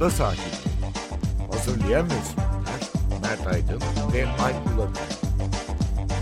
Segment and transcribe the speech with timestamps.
[0.00, 0.50] ada sakinleri.
[1.52, 2.80] Hazırlayan ve sunanlar
[3.22, 3.80] Mert Aydın
[4.14, 5.04] ve Alp Ulakay.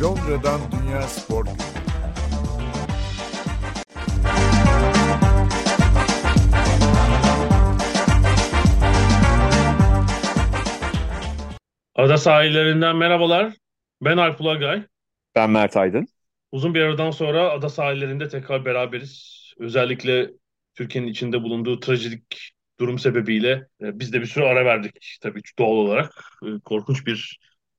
[0.03, 1.57] Londra'dan Dünya Spor Günü.
[11.95, 13.55] Ada sahillerinden merhabalar.
[14.03, 14.83] Ben Alp Ulagay.
[15.35, 16.09] Ben Mert Aydın.
[16.53, 19.39] Uzun bir aradan sonra ada sahillerinde tekrar beraberiz.
[19.59, 20.31] Özellikle
[20.75, 23.51] Türkiye'nin içinde bulunduğu trajedik durum sebebiyle
[23.83, 26.13] e, biz de bir süre ara verdik tabii doğal olarak.
[26.47, 27.39] E, korkunç bir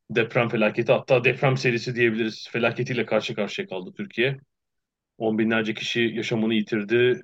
[0.09, 4.39] deprem felaketi hatta deprem serisi diyebiliriz felaketiyle karşı karşıya kaldı Türkiye.
[5.17, 7.21] On binlerce kişi yaşamını yitirdi.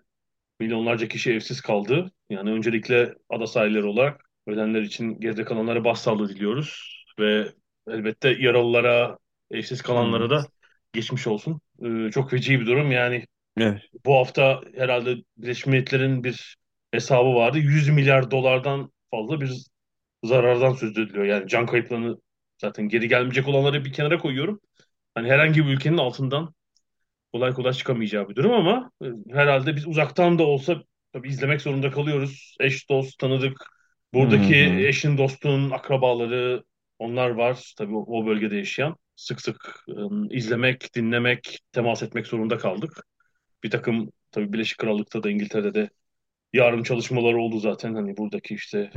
[0.59, 2.11] Milyonlarca kişi evsiz kaldı.
[2.29, 7.05] Yani öncelikle ada sahilleri olarak ölenler için geride kalanlara başsağlığı diliyoruz.
[7.19, 7.53] Ve
[7.87, 9.17] elbette yaralılara,
[9.51, 10.45] evsiz kalanlara da
[10.93, 11.61] geçmiş olsun.
[11.85, 12.91] Ee, çok feci bir durum.
[12.91, 13.25] Yani
[13.57, 13.81] Evet.
[14.05, 16.57] bu hafta herhalde Birleşmiş Milletler'in bir
[16.95, 17.59] hesabı vardı.
[17.59, 19.51] 100 milyar dolardan fazla bir
[20.23, 21.25] zarardan söz ediliyor.
[21.25, 22.17] Yani can kayıplarını
[22.61, 24.59] zaten geri gelmeyecek olanları bir kenara koyuyorum.
[25.15, 26.53] Hani herhangi bir ülkenin altından
[27.33, 31.91] kolay kolay çıkamayacağı bir durum ama e, herhalde biz uzaktan da olsa tabii izlemek zorunda
[31.91, 32.55] kalıyoruz.
[32.59, 33.57] Eş, dost, tanıdık.
[34.13, 34.79] Buradaki hı.
[34.79, 36.63] eşin, dostun, akrabaları
[36.99, 38.95] onlar var tabii o, o bölgede yaşayan.
[39.15, 39.93] Sık sık e,
[40.35, 43.07] izlemek, dinlemek, temas etmek zorunda kaldık.
[43.63, 45.89] Bir takım tabii Birleşik Krallık'ta da İngiltere'de de
[46.55, 47.95] yardım çalışmaları oldu zaten.
[47.95, 48.91] Hani buradaki işte.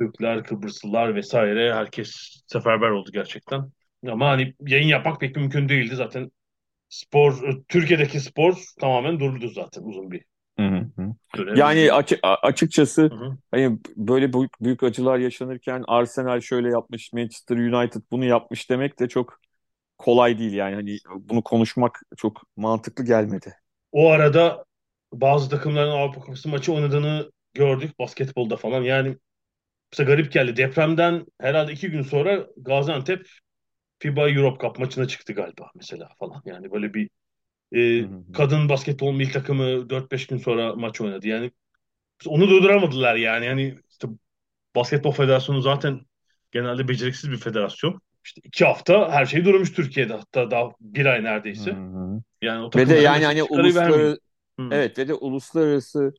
[0.00, 3.72] Türkler, Kıbrıslılar vesaire herkes seferber oldu gerçekten.
[4.08, 6.30] Ama hani yayın yapmak pek mümkün değildi zaten.
[6.88, 10.24] Spor, Türkiye'deki spor tamamen durdu zaten uzun bir
[10.58, 11.14] Hı hı hı.
[11.36, 11.52] süre.
[11.52, 13.38] Yani açı- a- açıkçası Hı hı.
[13.50, 19.08] hani böyle büyük, büyük acılar yaşanırken Arsenal şöyle yapmış, Manchester United bunu yapmış demek de
[19.08, 19.38] çok
[19.98, 23.54] kolay değil yani hani bunu konuşmak çok mantıklı gelmedi.
[23.92, 24.64] O arada
[25.12, 28.82] bazı takımların Avrupa Kupası maçı oynadığını gördük basketbolda falan.
[28.82, 29.16] Yani
[29.92, 30.56] bize garip geldi.
[30.56, 33.28] Depremden herhalde iki gün sonra Gaziantep
[34.00, 36.42] FIBA Europe Cup maçına çıktı galiba mesela falan.
[36.46, 37.10] Yani böyle bir
[37.72, 38.24] e, Hı hı.
[38.34, 41.28] kadın basketbol milli takımı 4-5 gün sonra maç oynadı.
[41.28, 41.50] Yani
[42.26, 43.46] onu durduramadılar yani.
[43.46, 44.08] Yani işte
[44.76, 46.00] Basketbol Federasyonu zaten
[46.52, 48.00] genelde beceriksiz bir federasyon.
[48.24, 51.24] İşte iki hafta her şey durmuş Türkiye'de hatta daha bir ay
[51.56, 51.62] Hı neredeyse.
[51.62, 52.22] hı.
[52.42, 54.18] Yani o Ve de takımların yani hani uluslararası
[54.60, 54.68] Hı.
[54.70, 56.14] evet ve de uluslararası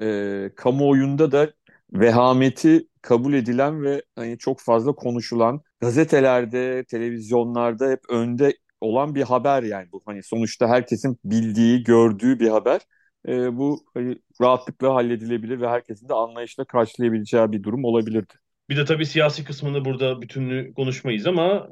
[0.00, 1.52] e, kamuoyunda da
[1.92, 9.62] vehameti kabul edilen ve hani çok fazla konuşulan gazetelerde, televizyonlarda hep önde olan bir haber
[9.62, 10.02] yani bu.
[10.06, 12.80] Hani sonuçta herkesin bildiği, gördüğü bir haber.
[13.28, 18.34] E, bu hani rahatlıkla halledilebilir ve herkesin de anlayışla karşılayabileceği bir durum olabilirdi.
[18.68, 21.68] Bir de tabii siyasi kısmını burada bütünlüğü konuşmayız ama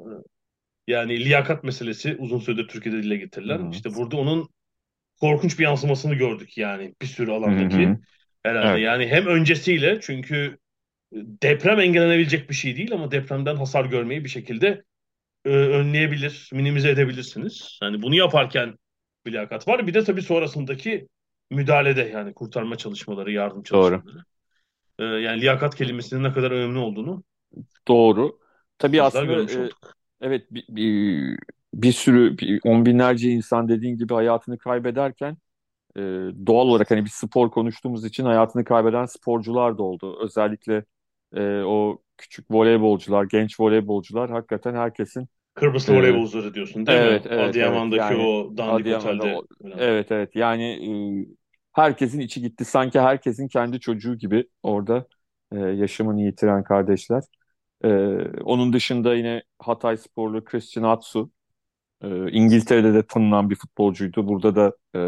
[0.87, 3.59] yani liyakat meselesi uzun süredir Türkiye'de dile getirilen.
[3.59, 3.69] Hı.
[3.71, 4.49] İşte burada onun
[5.19, 7.97] korkunç bir yansımasını gördük yani bir sürü alandaki hı.
[8.43, 8.69] herhalde.
[8.69, 8.81] Evet.
[8.81, 10.57] Yani hem öncesiyle çünkü
[11.13, 14.83] deprem engellenebilecek bir şey değil ama depremden hasar görmeyi bir şekilde
[15.45, 17.79] e, önleyebilir, minimize edebilirsiniz.
[17.83, 18.77] Yani bunu yaparken
[19.27, 19.87] liyakat var.
[19.87, 21.07] Bir de tabii sonrasındaki
[21.51, 23.95] müdahalede yani kurtarma çalışmaları, yardım Doğru.
[23.95, 24.25] çalışmaları.
[24.99, 27.23] E, yani liyakat kelimesinin ne kadar önemli olduğunu
[27.87, 28.39] Doğru.
[28.77, 29.69] Tabii aslında e,
[30.21, 31.37] evet bir, bir,
[31.75, 35.37] bir sürü bir, on binlerce insan dediğin gibi hayatını kaybederken
[35.97, 36.01] e,
[36.47, 40.17] doğal olarak hani bir spor konuştuğumuz için hayatını kaybeden sporcular da oldu.
[40.23, 40.85] Özellikle
[41.35, 47.07] e, o küçük voleybolcular, genç voleybolcular hakikaten herkesin Kıbrıslı e, voleybolcuları diyorsun değil mi?
[47.07, 49.27] evet evet evet Adıyaman'daki yani o dandik Adıyaman'da otelde.
[49.27, 49.47] o-
[49.77, 50.63] evet evet yani
[51.23, 51.35] e,
[51.73, 52.65] herkesin içi gitti.
[52.65, 55.07] Sanki herkesin kendi çocuğu gibi orada
[55.51, 57.23] e, yaşamını yitiren kardeşler.
[57.83, 57.89] E,
[58.43, 61.31] onun dışında yine Hatay sporlu Christian Atsu
[62.05, 64.27] e, İngiltere'de de tanınan bir futbolcuydu.
[64.27, 64.99] Burada da e,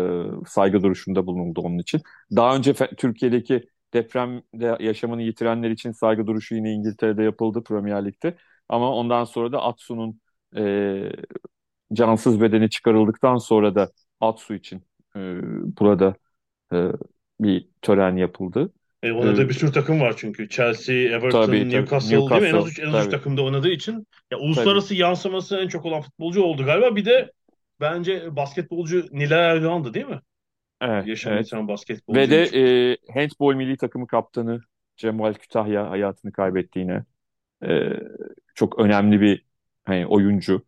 [0.47, 2.01] saygı duruşunda bulunuldu onun için.
[2.35, 8.37] Daha önce Türkiye'deki depremde yaşamını yitirenler için saygı duruşu yine İngiltere'de yapıldı Premier Lig'de.
[8.69, 10.21] Ama ondan sonra da Atsu'nun
[10.57, 11.11] e,
[11.93, 14.83] cansız bedeni çıkarıldıktan sonra da Atsu için
[15.15, 15.19] e,
[15.79, 16.15] burada
[16.73, 16.91] e,
[17.39, 18.73] bir tören yapıldı.
[19.03, 20.49] E, oynadığı bir sürü takım var çünkü.
[20.49, 22.47] Chelsea, Everton, tabii tabii Newcastle değil mi?
[22.47, 24.45] En az Newcastle üç, en az üç tabii takımda oynadığı için ya tabii.
[24.45, 26.95] uluslararası yansıması en çok olan futbolcu oldu galiba.
[26.95, 27.31] Bir de
[27.79, 30.21] bence basketbolcu Nilay Erdoğan'dı değil mi?
[30.81, 31.45] Evet, Yaşamını evet.
[31.45, 32.31] yitiren Ve basketbolcu.
[32.31, 32.43] de
[32.93, 34.61] e, handbol milli takımı kaptanı
[34.97, 37.05] Cemal Kütahya hayatını kaybetti yine.
[37.67, 37.89] E,
[38.55, 39.45] çok önemli bir
[39.85, 40.65] hani oyuncu.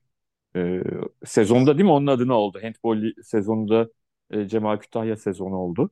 [0.55, 0.81] E,
[1.25, 2.59] sezonda değil mi onun adına oldu.
[2.63, 3.89] Handbol li- sezonunda
[4.31, 5.91] e, Cemal Kütahya sezonu oldu.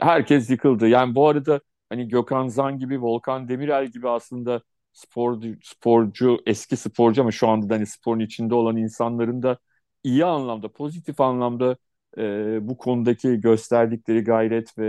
[0.00, 0.88] Herkes yıkıldı.
[0.88, 7.22] Yani bu arada hani Gökhan Zan gibi, Volkan Demirel gibi aslında sporcu, sporcu, eski sporcu
[7.22, 9.58] ama şu anda da hani sporun içinde olan insanların da
[10.04, 11.76] iyi anlamda, pozitif anlamda
[12.18, 14.88] e, bu konudaki gösterdikleri gayret ve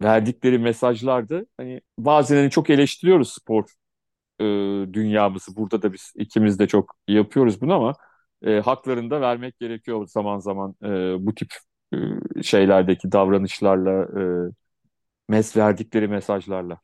[0.00, 1.46] e, verdikleri mesajlardı.
[1.56, 3.64] Hani bazen hani çok eleştiriyoruz spor
[4.40, 4.44] e,
[4.92, 5.56] dünyamızı.
[5.56, 7.94] Burada da biz ikimiz de çok yapıyoruz bunu ama
[8.42, 10.88] e, haklarını da vermek gerekiyor zaman zaman e,
[11.26, 11.48] bu tip
[12.42, 14.22] şeylerdeki davranışlarla, e,
[15.28, 16.80] mes verdikleri mesajlarla.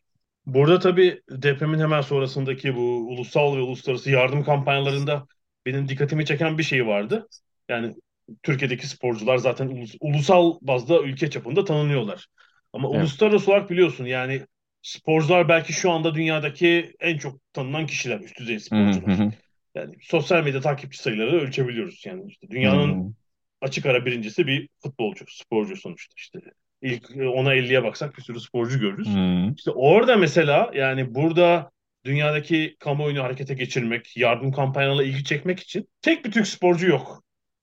[0.47, 5.27] Burada tabii depremin hemen sonrasındaki bu ulusal ve uluslararası yardım kampanyalarında
[5.67, 7.29] benim dikkatimi çeken bir şey vardı.
[7.69, 7.95] Yani
[8.43, 12.27] Türkiye'deki sporcular zaten ulus, ulusal bazda ülke çapında tanınıyorlar.
[12.73, 13.01] Ama evet.
[13.01, 14.43] uluslararası olarak biliyorsun yani
[14.83, 19.19] sporcular belki şu anda dünyadaki en çok tanınan kişiler, üst düzey sporcular.
[19.19, 19.33] Hı hı.
[19.75, 22.03] Yani sosyal medya takipçi sayıları ölçebiliyoruz.
[22.07, 23.13] Yani işte dünyanın hı.
[23.61, 26.39] Açık ara birincisi bir futbolcu, sporcu sonuçta işte.
[26.83, 29.09] İlk ona 50'ye baksak bir sürü sporcu görürüz.
[29.09, 29.53] Hmm.
[29.53, 31.71] İşte orada mesela yani burada
[32.05, 37.23] dünyadaki kamuoyunu harekete geçirmek, yardım kampanyalarına ilgi çekmek için tek bir Türk sporcu yok.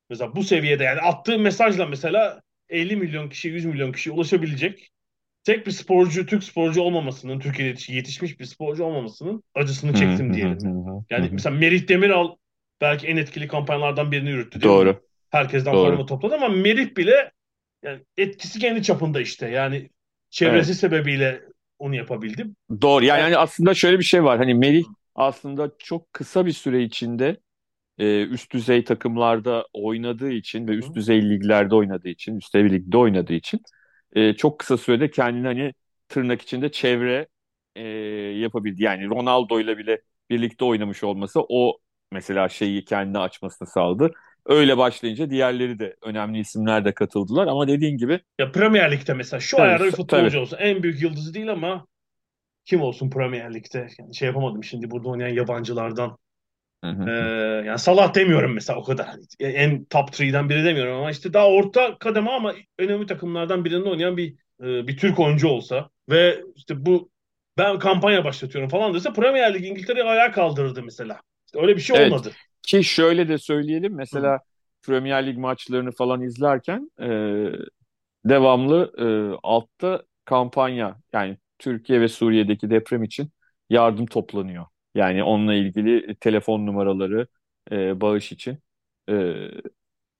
[0.09, 4.89] Mesela bu seviyede yani attığı mesajla mesela 50 milyon kişi, 100 milyon kişi ulaşabilecek
[5.43, 10.57] tek bir sporcu, Türk sporcu olmamasının, Türkiye'de yetişmiş bir sporcu olmamasının acısını çektim diyelim.
[11.09, 12.35] Yani mesela Merih Demiral
[12.81, 14.61] belki en etkili kampanyalardan birini yürüttü.
[14.61, 14.89] Doğru.
[14.89, 14.95] Mi?
[15.33, 15.91] Herkesten Doğru.
[15.91, 17.31] forma topladı ama Merih bile
[17.83, 19.49] yani etkisi kendi çapında işte.
[19.49, 19.89] Yani
[20.29, 20.79] çevresi evet.
[20.79, 21.41] sebebiyle
[21.79, 22.55] onu yapabildim.
[22.81, 23.05] Doğru.
[23.05, 24.37] Yani, yani aslında şöyle bir şey var.
[24.37, 24.83] Hani Merih
[25.15, 27.37] aslında çok kısa bir süre içinde
[27.97, 32.97] e, üst düzey takımlarda oynadığı için ve üst düzey liglerde oynadığı için, üst düzey ligde
[32.97, 33.61] oynadığı için
[34.13, 35.73] e, çok kısa sürede kendini hani
[36.07, 37.27] tırnak içinde çevre
[37.75, 37.83] e,
[38.39, 38.83] yapabildi.
[38.83, 41.77] Yani Ronaldo ile bile birlikte oynamış olması o
[42.11, 44.11] mesela şeyi kendine açmasını sağladı.
[44.45, 49.39] Öyle başlayınca diğerleri de önemli isimler de katıldılar ama dediğin gibi ya Premier Lig'de mesela
[49.39, 50.39] şu tabii, ayarda bir futbolcu tabii.
[50.39, 50.57] olsun.
[50.59, 51.85] En büyük yıldızı değil ama
[52.65, 53.87] kim olsun Premier Lig'de?
[53.99, 56.17] Yani şey yapamadım şimdi burada oynayan yabancılardan.
[56.83, 57.11] Ee,
[57.65, 59.07] yani Salah demiyorum mesela o kadar.
[59.07, 63.89] Hani en top 3'den biri demiyorum ama işte daha orta kademe ama önemli takımlardan birinde
[63.89, 67.09] oynayan bir e, bir Türk oyuncu olsa ve işte bu
[67.57, 71.21] ben kampanya başlatıyorum falan dese Premier Lig İngiltere'yi ayağa kaldırırdı mesela.
[71.45, 72.11] İşte öyle bir şey evet.
[72.11, 72.31] olmadı.
[72.63, 74.39] Ki şöyle de söyleyelim mesela Hı.
[74.81, 77.07] Premier Lig maçlarını falan izlerken e,
[78.25, 83.29] devamlı e, altta kampanya yani Türkiye ve Suriye'deki deprem için
[83.69, 84.65] yardım toplanıyor.
[84.95, 87.27] Yani onunla ilgili telefon numaraları
[87.71, 88.57] e, bağış için
[89.09, 89.33] e,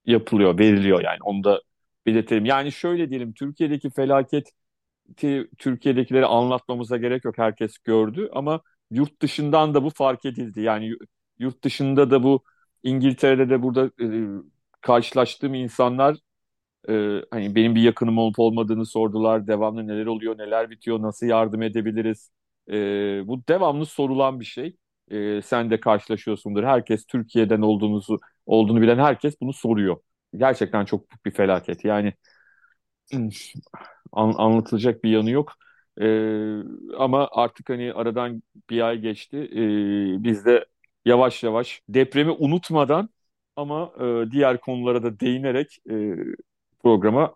[0.06, 1.62] yapılıyor, veriliyor yani onu da
[2.06, 2.46] belirtelim.
[2.46, 4.52] Yani şöyle diyelim Türkiye'deki felaketi
[5.58, 8.62] Türkiye'dekileri anlatmamıza gerek yok herkes gördü ama
[8.92, 10.62] yurt dışından da bu fark edildi.
[10.62, 10.96] Yani
[11.40, 12.44] yurt dışında da bu
[12.84, 14.08] İngiltere'de de burada e,
[14.82, 16.18] karşılaştığım insanlar
[16.90, 19.48] e, hani benim bir yakınım olup olmadığını sordular.
[19.48, 22.32] Devamlı neler oluyor, neler bitiyor, nasıl yardım edebiliriz?
[22.72, 22.74] E,
[23.28, 24.78] bu devamlı sorulan bir şey.
[25.12, 26.64] E, sen de karşılaşıyorsundur.
[26.64, 29.98] Herkes Türkiye'den olduğunuzu olduğunu bilen herkes bunu soruyor.
[30.38, 31.86] Gerçekten çok büyük bir felaket.
[31.86, 32.14] Yani
[34.12, 35.54] an, anlatılacak bir yanı yok.
[36.02, 36.06] E,
[36.98, 39.38] ama artık hani aradan bir ay geçti.
[39.38, 40.66] E, biz de
[41.06, 43.10] yavaş yavaş depremi unutmadan
[43.56, 45.96] ama e, diğer konulara da değinerek e,
[46.84, 47.36] programa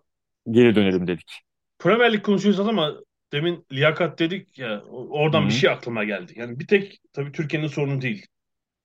[0.50, 1.42] geri dönelim dedik.
[1.78, 2.94] Premier Lig konuşuyoruz ama
[3.32, 5.48] demin liyakat dedik ya oradan Hı-hı.
[5.48, 6.32] bir şey aklıma geldi.
[6.36, 8.26] Yani bir tek tabii Türkiye'nin sorunu değil.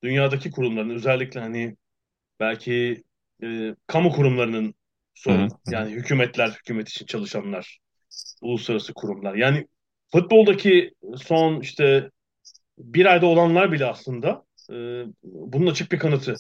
[0.04, 1.76] Dünyadaki kurumların özellikle hani
[2.40, 3.04] belki
[3.44, 4.76] e, kamu kurumlarının
[5.14, 5.44] sorunu.
[5.44, 5.74] Hı-hı.
[5.76, 7.80] Yani hükümetler, hükümet için çalışanlar,
[8.42, 9.36] uluslararası kurumlar.
[9.36, 9.68] Yani
[10.12, 12.10] futboldaki son işte
[12.78, 16.36] bir ayda olanlar bile aslında e, bunun açık bir kanıtı.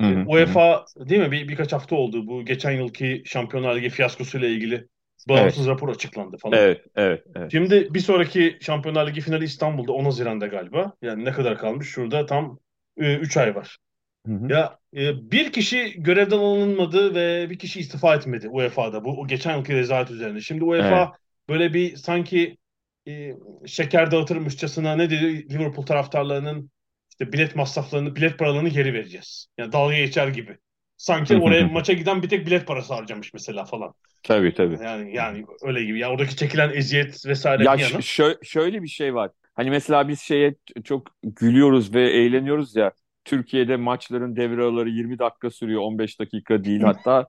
[0.00, 1.08] Hı hı, UEFA hı.
[1.08, 1.30] değil mi?
[1.30, 4.86] Bir, birkaç hafta oldu bu geçen yılki Şampiyonlar Ligi fiyaskosuyla ilgili
[5.28, 5.68] bağımsız evet.
[5.68, 6.58] rapor açıklandı falan.
[6.58, 7.52] Evet, evet, evet.
[7.52, 10.92] Şimdi bir sonraki Şampiyonlar Ligi finali İstanbul'da 10 Haziran'da galiba.
[11.02, 11.88] Yani ne kadar kalmış?
[11.88, 12.58] Şurada tam
[12.96, 13.78] 3 e, ay var.
[14.26, 14.52] Hı hı.
[14.52, 19.56] Ya e, bir kişi görevden alınmadı ve bir kişi istifa etmedi UEFA'da bu o geçen
[19.56, 20.40] yılki rezalet üzerine.
[20.40, 21.14] Şimdi UEFA evet.
[21.48, 22.56] böyle bir sanki
[23.08, 23.34] e,
[23.66, 26.70] şeker dağıtırmışçasına ne dedi Liverpool taraftarlarının
[27.20, 29.48] işte bilet masraflarını, bilet paralarını geri vereceğiz.
[29.58, 30.58] Yani dalga geçer gibi.
[30.96, 33.94] Sanki oraya maça giden bir tek bilet parası harcamış mesela falan.
[34.22, 34.80] Tabii tabii.
[34.84, 36.00] Yani yani öyle gibi.
[36.00, 38.00] Ya oradaki çekilen eziyet vesaire ya yana.
[38.00, 39.30] Şö- şöyle bir şey var.
[39.54, 40.54] Hani mesela biz şeye
[40.84, 42.92] çok gülüyoruz ve eğleniyoruz ya.
[43.24, 46.82] Türkiye'de maçların devre araları 20 dakika sürüyor, 15 dakika değil.
[46.82, 47.26] Hatta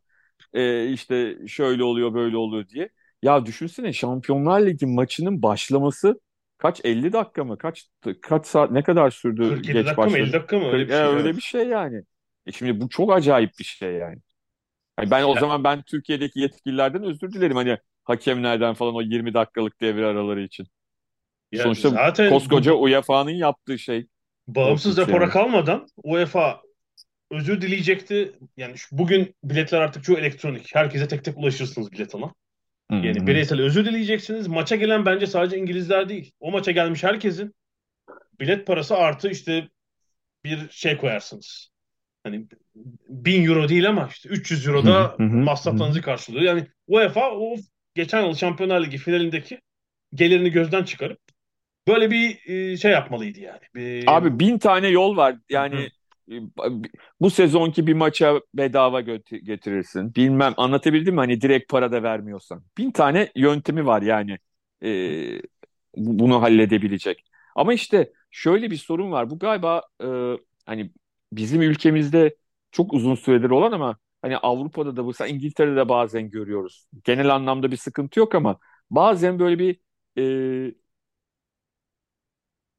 [0.53, 2.89] e, işte şöyle oluyor, böyle oluyor diye.
[3.23, 6.21] Ya düşünsene Şampiyonlar Ligi maçının başlaması
[6.57, 7.57] kaç 50 dakika mı?
[7.57, 7.85] Kaç
[8.21, 10.67] kaç saat ne kadar sürdü 47 geç dakika mı 50 dakika mı?
[10.71, 12.01] Öyle bir şey, öyle bir şey yani.
[12.45, 14.17] E şimdi bu çok acayip bir şey yani.
[14.99, 15.39] yani ben o ya.
[15.39, 20.67] zaman ben Türkiye'deki yetkililerden özür dilerim hani hakemlerden falan o 20 dakikalık devre araları için.
[21.51, 24.07] Ya Sonuçta zaten koskoca UEFA'nın yaptığı şey.
[24.47, 25.31] Bağımsız rapora yani.
[25.31, 26.61] kalmadan UEFA
[27.31, 28.33] özür dileyecekti.
[28.57, 30.75] Yani şu, bugün biletler artık çoğu elektronik.
[30.75, 32.31] Herkese tek tek ulaşırsınız bilet alın.
[32.91, 33.27] Yani Hı-hı.
[33.27, 34.47] bireysel özür dileyeceksiniz.
[34.47, 36.31] Maça gelen bence sadece İngilizler değil.
[36.39, 37.55] O maça gelmiş herkesin
[38.39, 39.69] bilet parası artı işte
[40.45, 41.69] bir şey koyarsınız.
[42.23, 42.47] Hani
[43.09, 46.43] 1000 euro değil ama işte 300 euro da Hı hı, masraflarınızı karşılıyor.
[46.43, 47.55] Yani UEFA o
[47.95, 49.61] geçen yıl Şampiyonlar Ligi finalindeki
[50.13, 51.19] gelirini gözden çıkarıp
[51.87, 53.61] böyle bir e, şey yapmalıydı yani.
[53.75, 55.35] Bir, Abi bin tane yol var.
[55.49, 55.89] Yani e,
[57.21, 60.15] bu sezonki bir maça bedava getirirsin.
[60.15, 61.19] Bilmem anlatabildim mi?
[61.19, 62.63] Hani direkt para da vermiyorsan.
[62.77, 64.37] Bin tane yöntemi var yani
[64.83, 65.41] e,
[65.95, 67.23] bu- bunu halledebilecek.
[67.55, 69.29] Ama işte şöyle bir sorun var.
[69.29, 70.05] Bu galiba e,
[70.65, 70.91] hani
[71.31, 72.35] bizim ülkemizde
[72.71, 76.87] çok uzun süredir olan ama hani Avrupa'da da bu, İngiltere'de de bazen görüyoruz.
[77.03, 79.79] Genel anlamda bir sıkıntı yok ama bazen böyle bir
[80.17, 80.75] e,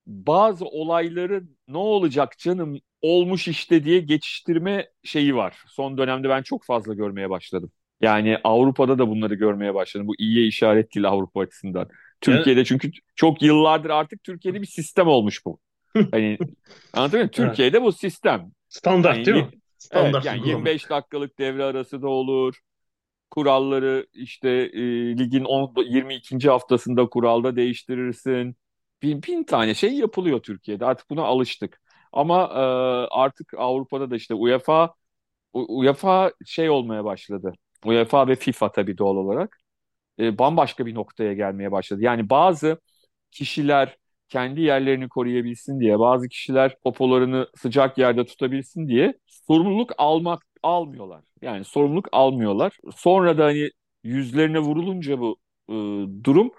[0.06, 5.56] bazı olayları ne olacak canım olmuş işte diye geçiştirme şeyi var.
[5.68, 7.70] Son dönemde ben çok fazla görmeye başladım.
[8.00, 10.06] Yani Avrupa'da da bunları görmeye başladım.
[10.06, 11.88] Bu iyiye işaret değil Avrupa açısından.
[12.20, 15.60] Türkiye'de çünkü çok yıllardır artık Türkiye'de bir sistem olmuş bu.
[16.10, 16.38] Hani
[16.92, 17.30] anladın mı?
[17.30, 18.52] Türkiye'de bu sistem.
[18.68, 19.50] Standart Yani değil mi?
[19.78, 20.58] Standart Evet, yani uygulama.
[20.58, 22.60] 25 dakikalık devre arası da olur.
[23.30, 24.80] Kuralları işte e,
[25.18, 26.48] ligin 10, 22.
[26.48, 28.56] haftasında kuralda değiştirirsin.
[29.02, 30.84] Bin, bin tane şey yapılıyor Türkiye'de.
[30.86, 31.80] Artık buna alıştık.
[32.12, 32.58] Ama e,
[33.10, 34.94] artık Avrupa'da da işte UEFA
[35.54, 37.52] UEFA şey olmaya başladı.
[37.84, 39.58] UEFA ve FIFA tabii doğal olarak
[40.20, 42.02] e, bambaşka bir noktaya gelmeye başladı.
[42.02, 42.80] Yani bazı
[43.30, 43.98] kişiler
[44.28, 51.24] kendi yerlerini koruyabilsin diye, bazı kişiler popolarını sıcak yerde tutabilsin diye sorumluluk almak almıyorlar.
[51.42, 52.78] Yani sorumluluk almıyorlar.
[52.96, 53.70] Sonra da hani
[54.04, 55.38] yüzlerine vurulunca bu
[55.68, 55.74] e,
[56.24, 56.52] durum,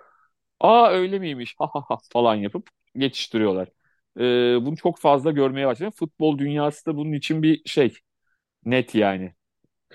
[0.60, 3.68] aa öyle miymiş ha ha ha falan yapıp geçiştiriyorlar.
[4.20, 4.22] E,
[4.66, 5.94] bunu çok fazla görmeye başladım.
[5.96, 7.94] Futbol dünyası da bunun için bir şey
[8.66, 9.34] net yani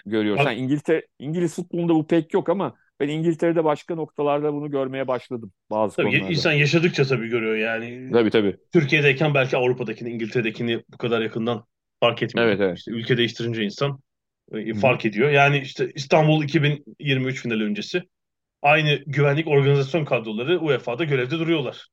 [0.07, 0.43] görüyoruz.
[0.47, 5.53] Yani İngiltere, İngiliz futbolunda bu pek yok ama ben İngiltere'de başka noktalarda bunu görmeye başladım
[5.71, 6.33] bazı tabii konularda.
[6.33, 8.13] insan yaşadıkça tabii görüyor yani.
[8.13, 8.57] Tabii tabii.
[8.73, 11.65] Türkiye'deyken belki Avrupa'dakini, İngiltere'dekini bu kadar yakından
[12.01, 12.49] fark etmiyor.
[12.49, 12.79] Evet evet.
[12.79, 14.01] İşte ülke değiştirince insan
[14.53, 15.31] e, fark ediyor.
[15.31, 18.03] Yani işte İstanbul 2023 finali öncesi
[18.63, 21.89] aynı güvenlik organizasyon kadroları UEFA'da görevde duruyorlar.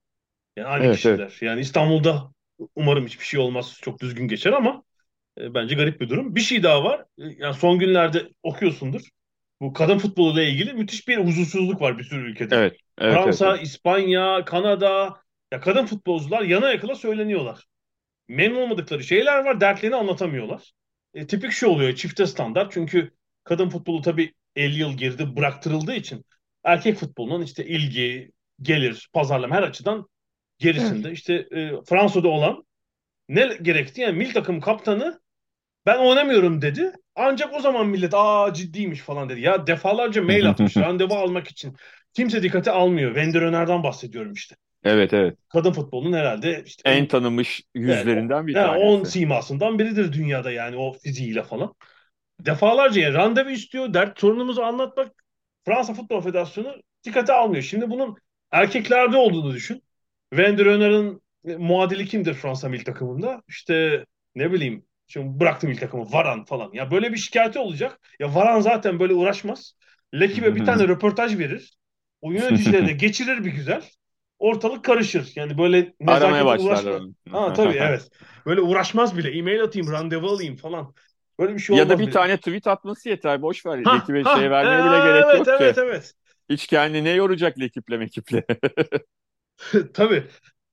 [0.57, 1.19] Yani aynı Evet kişiler.
[1.19, 1.41] evet.
[1.41, 2.31] Yani İstanbul'da
[2.75, 4.83] umarım hiçbir şey olmaz, çok düzgün geçer ama
[5.41, 6.35] e, bence garip bir durum.
[6.35, 7.01] Bir şey daha var.
[7.19, 9.01] E, yani son günlerde okuyorsundur.
[9.61, 12.55] Bu kadın futboluyla ilgili müthiş bir huzursuzluk var bir sürü ülkede.
[12.55, 13.23] Evet evet.
[13.25, 13.57] Fransa, evet.
[13.57, 15.17] İspanya, Kanada
[15.53, 17.65] ya kadın futbolcular yana yakıla söyleniyorlar.
[18.27, 20.71] Memnun olmadıkları şeyler var, dertlerini anlatamıyorlar.
[21.13, 22.71] E, tipik şu oluyor, çifte standart.
[22.71, 23.11] Çünkü
[23.43, 26.25] kadın futbolu tabii 50 yıl geride bıraktırıldığı için
[26.63, 30.08] erkek futbolunun işte ilgi, gelir, pazarlama her açıdan
[30.78, 31.04] Evet.
[31.04, 31.12] gerisinde.
[31.12, 32.66] İşte e, Fransa'da olan
[33.30, 34.01] ne gerekti?
[34.01, 35.22] Yani milli takım kaptanı
[35.86, 36.94] ben oynamıyorum dedi.
[37.16, 39.42] Ancak o zaman millet aa ciddiymiş falan dedi.
[39.42, 41.75] Ya defalarca mail atmış randevu almak için.
[42.13, 43.16] Kimse dikkate almıyor.
[43.16, 44.56] Wender Öner'den bahsediyorum işte.
[44.84, 45.38] Evet evet.
[45.50, 49.12] Kadın futbolunun herhalde işte En tanınmış evet, yüzlerinden bir yani 10 tanesi.
[49.12, 51.75] simasından biridir dünyada yani o fiziğiyle falan.
[52.39, 53.94] Defalarca yani randevu istiyor.
[53.94, 55.25] Dert sorunumuzu anlatmak
[55.66, 57.63] Fransa Futbol Federasyonu dikkate almıyor.
[57.63, 58.18] Şimdi bunun
[58.51, 59.84] erkeklerde olduğunu düşün.
[60.32, 63.42] Öner'in e, muadili kimdir Fransa milli takımında?
[63.48, 66.70] İşte ne bileyim şimdi bıraktı milli takımı Varan falan.
[66.74, 68.00] Ya böyle bir şikayeti olacak.
[68.20, 69.74] Ya Varan zaten böyle uğraşmaz.
[70.13, 71.78] Lekib'e bir tane röportaj verir.
[72.22, 73.84] O yöneticilerle geçirir bir güzel.
[74.39, 75.32] Ortalık karışır.
[75.36, 77.01] Yani böyle Aramaya başlarlar.
[77.32, 78.10] Ha tabii evet.
[78.46, 79.38] Böyle uğraşmaz bile.
[79.38, 80.94] E-mail atayım, randevu alayım falan.
[81.39, 82.12] Böyle bir şey Ya da olmaz bir bile.
[82.12, 83.41] tane tweet atması yeter.
[83.41, 83.84] Boş ver.
[83.84, 85.81] Ha Ekibe ha şey vermeye e, bile gerek evet yok evet ki.
[85.81, 86.13] evet.
[86.50, 88.46] Hiç kendine yoracak ekiple mekiple.
[89.93, 90.24] Tabii.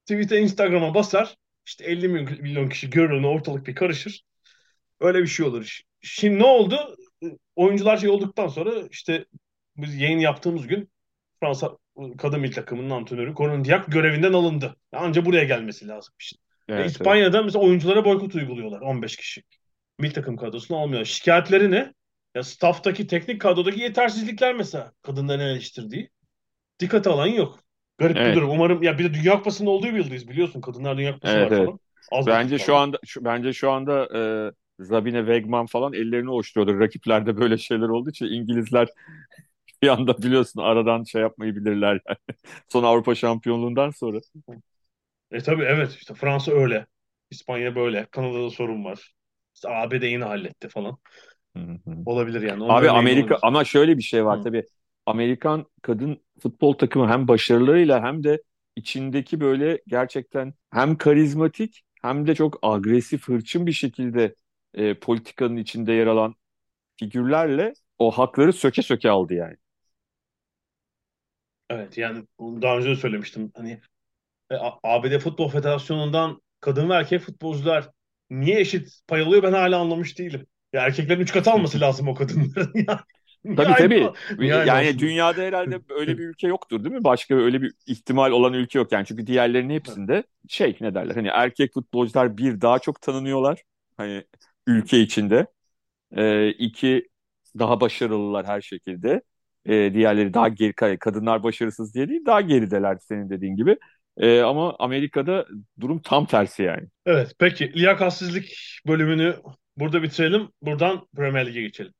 [0.06, 1.36] Tweet'e Instagram'a basar.
[1.66, 4.22] İşte 50 milyon, kişi görür onu ortalık bir karışır.
[5.00, 5.80] Öyle bir şey olur.
[6.02, 6.96] Şimdi ne oldu?
[7.56, 9.24] Oyuncular şey olduktan sonra işte
[9.76, 10.90] biz yayın yaptığımız gün
[11.40, 11.76] Fransa
[12.18, 14.76] kadın milli takımının antrenörü Conan Diak görevinden alındı.
[14.92, 16.14] Anca buraya gelmesi lazım.
[16.20, 16.38] Işte.
[16.68, 16.90] Ve Evet evet.
[16.90, 19.42] İspanya'da mesela oyunculara boykot uyguluyorlar 15 kişi.
[19.98, 21.04] Milli takım kadrosunu almıyorlar.
[21.04, 21.94] Şikayetleri ne?
[22.34, 26.10] Ya staff'taki teknik kadrodaki yetersizlikler mesela kadınların eleştirdiği.
[26.80, 27.60] Dikkate alan yok.
[27.98, 28.34] Garip bir Evet.
[28.34, 28.50] durum.
[28.50, 30.62] Umarım ya bir de Dünya Kupası'nda olduğu bir yıldayız biliyorsun.
[30.62, 31.58] Kadınlar Dünya Kupası Evet var evet.
[31.58, 31.80] falan.
[32.12, 34.08] Az Bence şu anda şu, bence şu anda
[34.80, 36.80] e, Zabine Wegman falan ellerini ovuşturuyordur.
[36.80, 38.88] Rakiplerde böyle şeyler olduğu için İngilizler
[39.82, 42.18] bir anda biliyorsun aradan şey yapmayı bilirler yani.
[42.68, 44.20] Son Avrupa şampiyonluğundan sonra.
[45.30, 46.86] E tabii evet işte Fransa öyle.
[47.30, 48.06] İspanya böyle.
[48.10, 49.15] Kanada'da sorun var.
[49.56, 50.98] İşte ABD yine halletti falan.
[51.56, 51.96] Hı hı.
[52.06, 52.64] Olabilir yani.
[52.64, 53.40] Onun Abi Amerika olabilir.
[53.42, 54.42] ama şöyle bir şey var Hı.
[54.42, 54.64] tabii.
[55.06, 58.42] Amerikan kadın futbol takımı hem başarılarıyla hem de
[58.76, 64.34] içindeki böyle gerçekten hem karizmatik hem de çok agresif, hırçın bir şekilde
[64.74, 66.34] e, politikanın içinde yer alan
[66.96, 69.56] figürlerle o hakları söke söke aldı yani.
[71.70, 73.52] Evet yani daha önce de söylemiştim.
[73.56, 73.80] Hani
[74.50, 77.90] e, ABD Futbol Federasyonu'ndan kadın ve erkek futbolcular
[78.30, 80.46] niye eşit pay alıyor ben hala anlamış değilim.
[80.72, 82.72] Ya erkeklerin üç katı alması lazım o kadınların.
[83.44, 84.46] yani, tabii tabii.
[84.46, 87.04] Yani, yani dünyada herhalde öyle bir ülke yoktur değil mi?
[87.04, 89.06] Başka öyle bir ihtimal olan ülke yok yani.
[89.06, 93.62] Çünkü diğerlerinin hepsinde şey ne derler hani erkek futbolcular bir daha çok tanınıyorlar.
[93.96, 94.24] Hani
[94.66, 95.46] ülke içinde.
[96.16, 97.08] Ee, iki
[97.58, 99.22] daha başarılılar her şekilde.
[99.66, 103.76] Ee, diğerleri daha geri kadınlar başarısız diye değil daha gerideler senin dediğin gibi.
[104.18, 105.46] Ee, ama Amerika'da
[105.80, 106.86] durum tam tersi yani.
[107.06, 109.36] Evet peki liyakatsizlik bölümünü
[109.76, 110.48] burada bitirelim.
[110.62, 111.92] Buradan Premier Lig'e geçelim.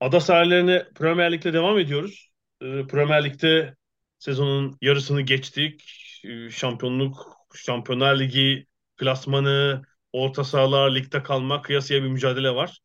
[0.00, 2.30] Ada sahillerine Premier Lig'de devam ediyoruz.
[2.62, 3.74] Ee, Premier Lig'de
[4.24, 5.82] sezonun yarısını geçtik.
[6.24, 8.66] Ee, şampiyonluk, Şampiyonlar Ligi
[8.96, 12.78] klasmanı, orta sahalar, ligde kalmak kıyasıya bir mücadele var.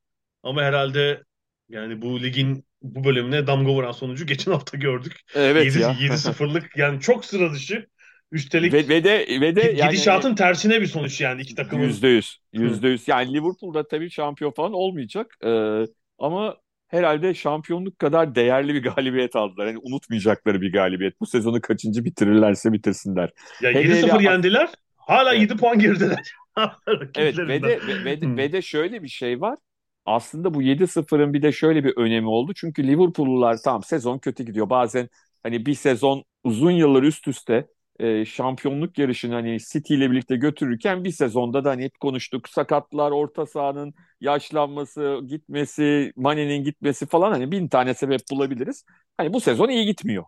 [0.43, 1.23] Ama herhalde
[1.69, 5.21] yani bu ligin bu bölümüne damga vuran sonucu geçen hafta gördük.
[5.35, 5.91] Evet 7, ya.
[5.91, 7.87] 7-0'lık yani çok sıra dışı.
[8.31, 11.83] Üstelik ve, ve de ve de gidişatın yani, tersine bir sonuç yani iki takımın.
[11.83, 12.37] Yüzde yüz.
[12.53, 13.07] Yüzde yüz.
[13.07, 15.37] Yani Liverpool'da tabii şampiyon falan olmayacak.
[15.45, 15.83] Ee,
[16.19, 16.57] ama
[16.89, 19.67] herhalde şampiyonluk kadar değerli bir galibiyet aldılar.
[19.67, 21.19] Yani unutmayacakları bir galibiyet.
[21.19, 23.29] Bu sezonu kaçıncı bitirirlerse bitirsinler.
[23.61, 24.69] Ya 7-0 yendiler.
[24.97, 25.41] Hala evet.
[25.41, 26.33] 7 puan gerideler.
[27.15, 29.57] evet ve de, ve, ve, de, ve de şöyle bir şey var.
[30.05, 32.53] Aslında bu 7-0'ın bir de şöyle bir önemi oldu.
[32.55, 34.69] Çünkü Liverpool'lular tamam sezon kötü gidiyor.
[34.69, 35.09] Bazen
[35.43, 37.67] hani bir sezon uzun yıllar üst üste
[37.99, 43.11] e, şampiyonluk yarışını hani City ile birlikte götürürken bir sezonda da hani hep konuştuk sakatlar,
[43.11, 48.85] orta sahanın yaşlanması, gitmesi, Mane'nin gitmesi falan hani bin tane sebep bulabiliriz.
[49.17, 50.25] Hani bu sezon iyi gitmiyor.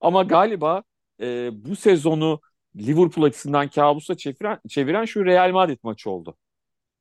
[0.00, 0.82] Ama galiba
[1.20, 2.40] e, bu sezonu
[2.76, 6.36] Liverpool açısından kabusa çeviren, çeviren şu Real Madrid maçı oldu.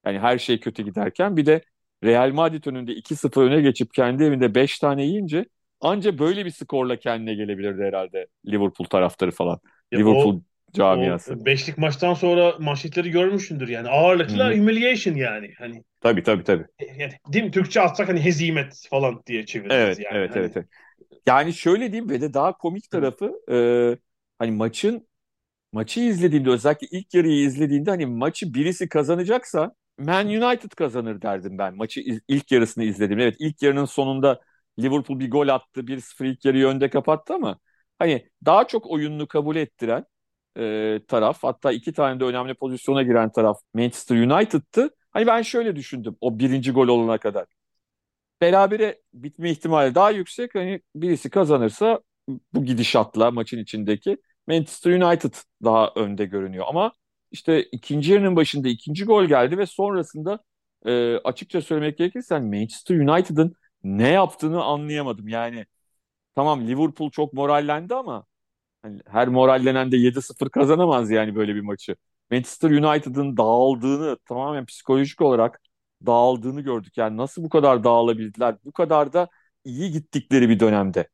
[0.05, 1.63] Yani her şey kötü giderken bir de
[2.03, 5.45] Real Madrid önünde 2-0 öne geçip kendi evinde 5 tane yiyince
[5.83, 9.59] anca böyle bir skorla kendine gelebilirdi herhalde Liverpool taraftarı falan.
[9.91, 10.41] Ya Liverpool o,
[10.73, 11.33] camiası.
[11.41, 13.89] O beşlik maçtan sonra manşetleri görmüşsündür yani.
[13.89, 14.57] Ağırlıkla Hı-hı.
[14.57, 15.53] humiliation yani.
[15.57, 16.65] Hani Tabii tabii tabii.
[16.79, 17.51] E, yani, değil mi?
[17.51, 20.17] Türkçe atsak hani hezimet falan diye çeviririz evet, yani.
[20.17, 20.39] Evet, hani...
[20.39, 20.67] evet, evet.
[21.27, 23.57] Yani şöyle diyeyim ve de daha komik tarafı e,
[24.39, 25.07] hani maçın
[25.73, 31.75] maçı izlediğinde özellikle ilk yarıyı izlediğinde hani maçı birisi kazanacaksa Man United kazanır derdim ben.
[31.75, 33.19] Maçı ilk yarısını izledim.
[33.19, 34.39] Evet ilk yarının sonunda
[34.79, 35.87] Liverpool bir gol attı.
[35.87, 37.59] 1-0 ilk yarıyı önde kapattı ama
[37.99, 40.05] hani daha çok oyununu kabul ettiren
[40.57, 44.89] e, taraf hatta iki tane de önemli pozisyona giren taraf Manchester United'tı.
[45.11, 47.45] Hani ben şöyle düşündüm o birinci gol olana kadar.
[48.41, 50.55] Berabere bitme ihtimali daha yüksek.
[50.55, 51.99] Hani birisi kazanırsa
[52.53, 55.33] bu gidişatla maçın içindeki Manchester United
[55.63, 56.65] daha önde görünüyor.
[56.67, 56.91] Ama
[57.31, 60.39] işte ikinci yarının başında ikinci gol geldi ve sonrasında
[60.85, 63.53] e, açıkça söylemek gerekirse hani Manchester United'ın
[63.83, 65.27] ne yaptığını anlayamadım.
[65.27, 65.65] Yani
[66.35, 68.25] tamam Liverpool çok morallendi ama
[68.81, 71.95] hani her morallenen de 7-0 kazanamaz yani böyle bir maçı.
[72.31, 75.61] Manchester United'ın dağıldığını tamamen psikolojik olarak
[76.05, 76.97] dağıldığını gördük.
[76.97, 78.55] Yani nasıl bu kadar dağılabildiler?
[78.65, 79.29] Bu kadar da
[79.65, 81.09] iyi gittikleri bir dönemde.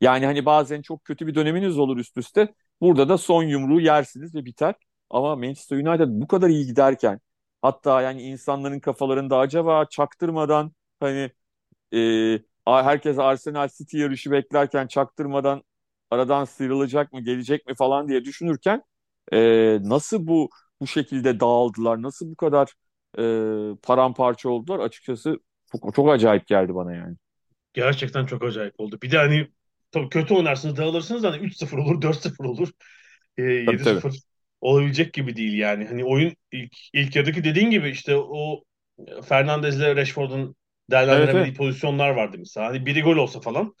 [0.00, 2.54] Yani hani bazen çok kötü bir döneminiz olur üst üste.
[2.80, 4.74] Burada da son yumruğu yersiniz ve biter.
[5.10, 7.20] Ama Manchester United bu kadar iyi giderken
[7.62, 11.30] hatta yani insanların kafalarında acaba çaktırmadan hani
[11.94, 15.62] e, herkes Arsenal City yarışı beklerken çaktırmadan
[16.10, 18.82] aradan sıyrılacak mı gelecek mi falan diye düşünürken
[19.32, 19.38] e,
[19.82, 20.50] nasıl bu
[20.80, 22.72] bu şekilde dağıldılar nasıl bu kadar
[23.18, 23.22] e,
[23.82, 25.38] paramparça oldular açıkçası
[25.72, 27.16] çok, çok acayip geldi bana yani.
[27.72, 28.98] Gerçekten çok acayip oldu.
[29.02, 29.48] Bir de hani
[29.90, 32.68] tabii kötü oynarsınız dağılırsınız hani 3-0 olur 4-0 olur.
[33.38, 34.18] E, 7-0
[34.60, 35.84] olabilecek gibi değil yani.
[35.84, 38.62] Hani oyun ilk, ilk yarıdaki dediğin gibi işte o
[39.22, 40.56] Fernandez'le Rashford'un
[40.92, 42.66] değerlendiremediği evet, pozisyonlar vardı mesela.
[42.66, 43.74] Hani biri gol olsa falan.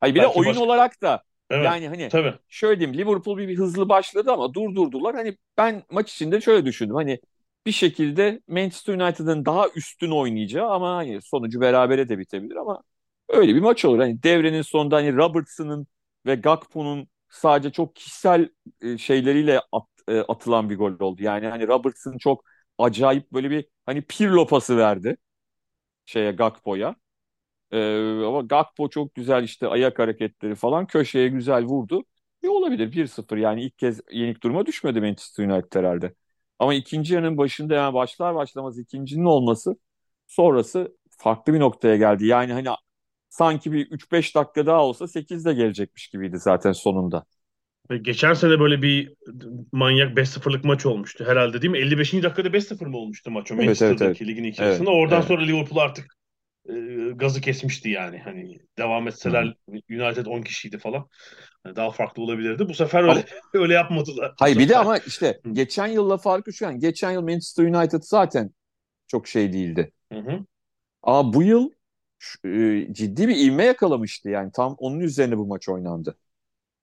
[0.00, 0.64] Hayır bir de oyun başka...
[0.64, 2.34] olarak da evet, yani hani tabii.
[2.48, 5.14] şöyle diyeyim Liverpool bir, bir hızlı başladı ama durdurdular.
[5.14, 6.94] Hani ben maç içinde şöyle düşündüm.
[6.96, 7.20] Hani
[7.66, 12.82] bir şekilde Manchester United'ın daha üstün oynayacağı ama hani sonucu berabere de bitebilir ama
[13.28, 13.98] öyle bir maç olur.
[13.98, 15.86] Hani devrenin sonunda hani Robertson'ın
[16.26, 18.48] ve Gakpo'nun sadece çok kişisel
[18.82, 21.22] e, şeyleriyle at, e, atılan bir gol oldu.
[21.22, 22.44] Yani hani Robertson çok
[22.78, 25.16] acayip böyle bir hani Pirlo pası verdi
[26.10, 26.96] şeye Gakpo'ya.
[27.72, 32.04] Ee, ama Gakpo çok güzel işte ayak hareketleri falan köşeye güzel vurdu.
[32.42, 36.14] E olabilir 1-0 yani ilk kez yenik duruma düşmedi Manchester United herhalde.
[36.58, 39.76] Ama ikinci yarının başında yani başlar başlamaz ikincinin olması
[40.26, 42.26] sonrası farklı bir noktaya geldi.
[42.26, 42.68] Yani hani
[43.28, 47.24] sanki bir 3-5 dakika daha olsa 8 de gelecekmiş gibiydi zaten sonunda.
[47.96, 49.14] Geçen sene böyle bir
[49.72, 51.78] manyak 5-0'lık maç olmuştu herhalde değil mi?
[51.78, 52.22] 55.
[52.22, 54.28] dakikada 5-0 mı olmuştu maç o Evet, Manchester'daki evet, evet.
[54.28, 54.80] ligin ilk Evet.
[54.86, 55.28] Oradan evet.
[55.28, 56.16] sonra Liverpool artık
[56.68, 56.72] e,
[57.14, 58.18] gazı kesmişti yani.
[58.18, 61.08] Hani devam etseler United 10 kişiydi falan.
[61.66, 62.68] Yani daha farklı olabilirdi.
[62.68, 63.24] Bu sefer öyle
[63.54, 64.34] öyle yapmadılar.
[64.38, 65.50] Hayır bir de ama işte Hı.
[65.52, 68.50] geçen yılla farkı şu yani geçen yıl Manchester United zaten
[69.06, 69.92] çok şey değildi.
[70.12, 70.44] Hı hı.
[71.02, 71.70] Ama bu yıl
[72.44, 76.16] e, ciddi bir ivme yakalamıştı yani tam onun üzerine bu maç oynandı.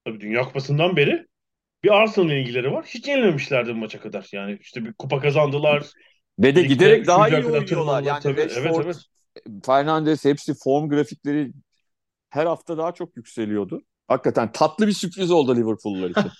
[0.07, 1.25] Tabii Dünya Kupası'ndan beri
[1.83, 2.85] bir Arsenal'la ilgileri var.
[2.85, 4.29] Hiç yenilmemişlerdi bu maça kadar.
[4.31, 5.83] Yani işte bir kupa kazandılar.
[6.39, 8.03] Ve de giderek daha iyi oynuyorlar.
[8.03, 8.41] Yani tabii.
[8.41, 8.97] Evet, Rashford, evet.
[9.65, 11.51] Fernandes hepsi form grafikleri
[12.29, 13.81] her hafta daha çok yükseliyordu.
[14.07, 16.31] Hakikaten tatlı bir sürpriz oldu Liverpool'lar için.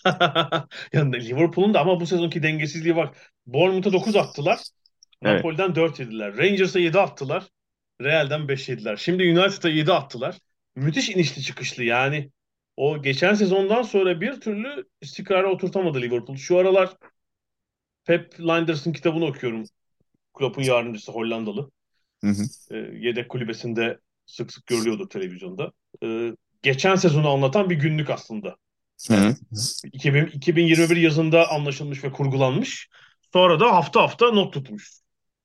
[0.94, 3.16] yani Liverpool'un da ama bu sezonki dengesizliği bak.
[3.46, 4.60] Bournemouth'a 9 attılar.
[5.24, 5.36] Evet.
[5.36, 6.38] Napoli'den 4 yediler.
[6.38, 7.44] Rangers'a 7 attılar.
[8.02, 8.96] Real'den 5 yediler.
[8.96, 10.38] Şimdi United'a 7 attılar.
[10.76, 12.30] Müthiş inişli çıkışlı yani.
[12.78, 16.38] O geçen sezondan sonra bir türlü istikrara oturtamadı Liverpool.
[16.38, 16.98] Şu aralar
[18.06, 19.64] Pep Linders'ın kitabını okuyorum.
[20.34, 21.72] Klopp'un yardımcısı Hollandalı.
[22.24, 22.44] Hı hı.
[22.72, 25.72] E, yedek kulübesinde sık sık görülüyordu televizyonda.
[26.04, 28.56] E, geçen sezonu anlatan bir günlük aslında.
[29.08, 29.36] Hı hı.
[29.94, 32.90] 2000, 2021 yazında anlaşılmış ve kurgulanmış.
[33.34, 34.92] Sonra da hafta hafta not tutmuş.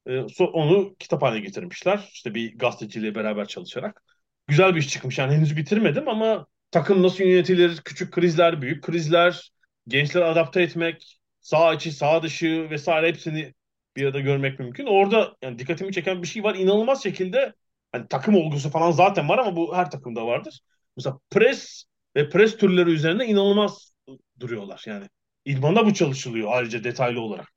[0.07, 2.09] E, so- onu kitaphaneye getirmişler.
[2.13, 4.03] İşte bir gazeteciyle beraber çalışarak.
[4.47, 5.19] Güzel bir iş çıkmış.
[5.19, 9.53] Yani henüz bitirmedim ama takım nasıl yönetilir, küçük krizler, büyük krizler,
[9.89, 13.55] gençleri adapte etmek, sağ içi, sağ dışı vesaire hepsini
[13.97, 14.87] bir arada görmek mümkün.
[14.87, 16.55] Orada yani dikkatimi çeken bir şey var.
[16.55, 17.55] İnanılmaz şekilde
[17.93, 20.61] hani takım olgusu falan zaten var ama bu her takımda vardır.
[20.97, 21.85] Mesela pres
[22.17, 23.95] ve pres türleri üzerinde inanılmaz
[24.41, 24.85] duruyorlar.
[24.87, 25.09] Yani
[25.45, 27.49] idmanda bu çalışılıyor ayrıca detaylı olarak.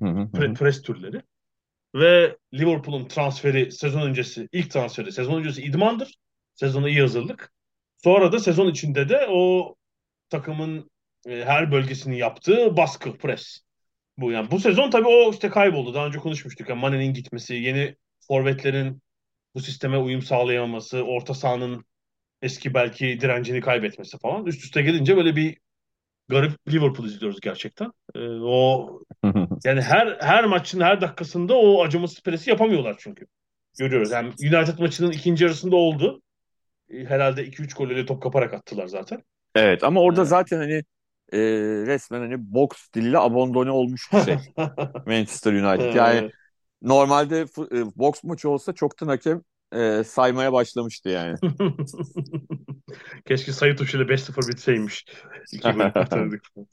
[0.00, 0.28] Hı hı hı.
[0.34, 1.22] Pre- pres türleri.
[1.94, 6.14] Ve Liverpool'un transferi sezon öncesi, ilk transferi sezon öncesi idmandır.
[6.54, 7.52] Sezona iyi hazırlık.
[8.04, 9.74] Sonra da sezon içinde de o
[10.30, 10.90] takımın
[11.26, 13.60] e, her bölgesini yaptığı baskı, pres.
[14.18, 15.94] Bu yani bu sezon tabii o işte kayboldu.
[15.94, 16.68] Daha önce konuşmuştuk.
[16.68, 19.02] Yani Mane'nin gitmesi, yeni forvetlerin
[19.54, 21.84] bu sisteme uyum sağlayamaması, orta sahanın
[22.42, 24.46] eski belki direncini kaybetmesi falan.
[24.46, 25.58] Üst üste gelince böyle bir
[26.28, 27.92] garip Liverpool izliyoruz gerçekten.
[28.14, 29.00] Ee, o
[29.64, 33.26] yani her her maçın her dakikasında o acımasız presi yapamıyorlar çünkü.
[33.78, 34.10] Görüyoruz.
[34.10, 36.22] Yani United maçının ikinci yarısında oldu.
[36.90, 39.22] Ee, Herhalde 2-3 golleri top kaparak attılar zaten.
[39.54, 40.28] Evet ama orada Evet.
[40.28, 40.74] zaten hani
[41.32, 41.38] e,
[41.86, 44.38] resmen hani box stiliyle abandone olmuş bir şey
[45.06, 45.92] Manchester United.
[45.94, 46.32] Yani Ee,
[46.82, 47.40] normalde
[47.72, 49.42] e, box maçı olsa çoktan hakem
[49.74, 51.38] e, saymaya başlamıştı yani.
[53.24, 55.04] Keşke sayı tuşuyla 5-0 bitseymiş.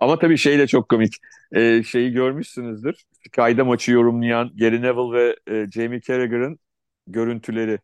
[0.00, 1.14] Ama tabii şey de çok komik.
[1.52, 3.04] E, şeyi görmüşsünüzdür.
[3.26, 6.58] Sky'da maçı yorumlayan Gary Neville ve e, Jamie Carragher'ın
[7.06, 7.78] görüntüleri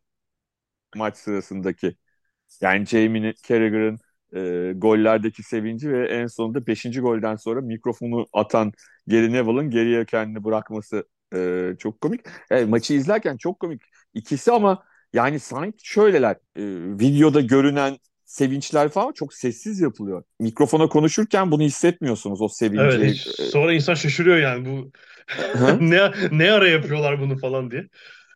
[0.95, 1.95] maç sırasındaki.
[2.61, 3.99] Yani Jamie Carragher'ın
[4.35, 7.01] e, gollerdeki sevinci ve en sonunda 5.
[7.01, 8.73] golden sonra mikrofonu atan
[9.07, 11.03] Gary Neville'ın geriye kendini bırakması
[11.35, 12.21] e, çok komik.
[12.51, 13.81] Yani maçı izlerken çok komik.
[14.13, 16.61] İkisi ama yani sanki şöyleler e,
[16.99, 20.23] videoda görünen sevinçler falan çok sessiz yapılıyor.
[20.39, 22.81] Mikrofona konuşurken bunu hissetmiyorsunuz o sevinci.
[22.81, 24.91] Evet, hiç- E, sonra insan şaşırıyor yani bu
[25.81, 27.87] ne ne ara yapıyorlar bunu falan diye.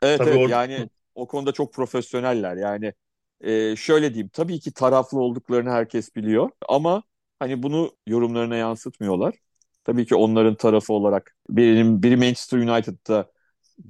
[0.01, 2.93] Evet Tabii evet orada- yani o konuda çok profesyoneller yani
[3.41, 7.03] e, şöyle diyeyim tabii ki taraflı olduklarını herkes biliyor ama
[7.39, 9.35] hani bunu yorumlarına yansıtmıyorlar.
[9.83, 13.31] Tabii ki onların tarafı olarak benim biri Manchester United'da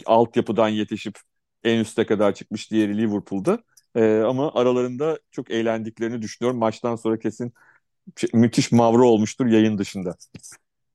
[0.06, 1.20] altyapıdan yetişip
[1.64, 3.64] en üste kadar çıkmış diğeri Liverpool'da
[3.96, 6.60] E, ama aralarında çok eğlendiklerini düşünüyorum.
[6.60, 7.54] Maçtan sonra kesin
[8.34, 10.16] müthiş mavra olmuştur yayın dışında.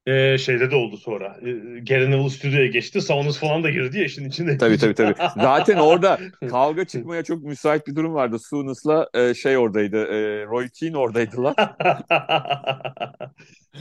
[0.07, 1.37] Ee, şeyde de oldu sonra.
[1.43, 3.01] Ee, Gary Neville stüdyoya geçti.
[3.01, 4.59] Saunus falan da girdi ya işin içine.
[4.59, 5.15] Tabii tabii tabii.
[5.37, 6.19] Zaten orada
[6.51, 8.39] kavga çıkmaya çok müsait bir durum vardı.
[8.39, 9.97] Souness'la e, şey oradaydı.
[9.97, 11.55] e, Roy Keane oradaydılar.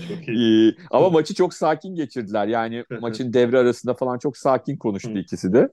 [0.10, 0.70] Çok iyi.
[0.70, 2.48] E, ama maçı çok sakin geçirdiler.
[2.48, 5.70] Yani maçın devre arasında falan çok sakin konuştu ikisi de.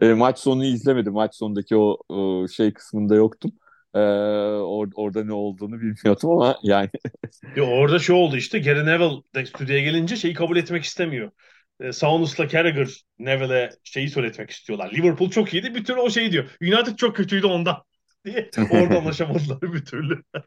[0.00, 1.12] E, maç sonunu izlemedim.
[1.12, 3.52] Maç sonundaki o, o şey kısmında yoktum.
[3.96, 6.90] E, or- orada ne olduğunu bilmiyordum ama yani
[7.54, 11.30] Ya orada şu oldu işte Gary Neville stüdyoya gelince şeyi kabul etmek istemiyor.
[11.80, 14.92] Ee, Saunus'la Carragher Neville'e şeyi söyletmek istiyorlar.
[14.92, 15.74] Liverpool çok iyiydi.
[15.74, 16.50] Bir türlü o şey diyor.
[16.62, 17.82] United çok kötüydü ondan
[18.24, 18.52] diye.
[18.68, 20.22] Orada anlaşamadılar bir türlü.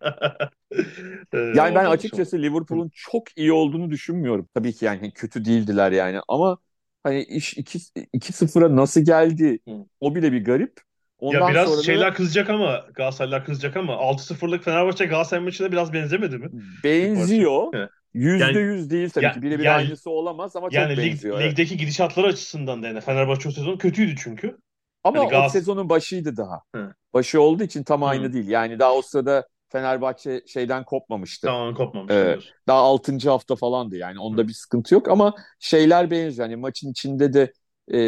[1.33, 4.49] Ee, Yani ben açıkçası Liverpool'un çok iyi olduğunu düşünmüyorum.
[4.53, 6.57] Tabii ki yani kötü değildiler yani ama
[7.03, 7.79] hani iş 2
[8.13, 9.85] 2-0'a nasıl geldi Hı.
[9.99, 10.81] o bile bir garip.
[11.19, 15.71] Ondan Ya biraz sonra da şeyler kızacak ama Galatasaraylılar kızacak ama 6-0'lık Fenerbahçe Galatasaray maçına
[15.71, 16.49] biraz benzemedi mi?
[16.83, 17.87] benziyor.
[18.13, 19.41] Yüzde Yani- yüz değil tabii Ya- ki.
[19.41, 21.41] Birebir yani- aynısı olamaz ama Yani çok lig, benziyor.
[21.41, 21.51] evet.
[21.51, 24.57] ligdeki gidişatları açısından da yani Fenerbahçe o sezon kötüydü çünkü.
[25.03, 26.61] Ama hani o Galatasaray- sezonun başıydı daha.
[26.75, 26.93] Hı.
[27.13, 28.33] Başı olduğu için tam aynı Hı.
[28.33, 28.47] değil.
[28.47, 31.47] Yani daha o sırada Fenerbahçe şeyden kopmamıştı.
[31.47, 32.11] Tamamen kopmamış.
[32.13, 32.25] Evet.
[32.27, 32.51] diyorsun.
[32.67, 33.29] Daha 6.
[33.29, 36.49] hafta falandı yani onda bir sıkıntı yok ama şeyler benziyor.
[36.49, 37.53] Yani maçın içinde de
[37.87, 37.99] e,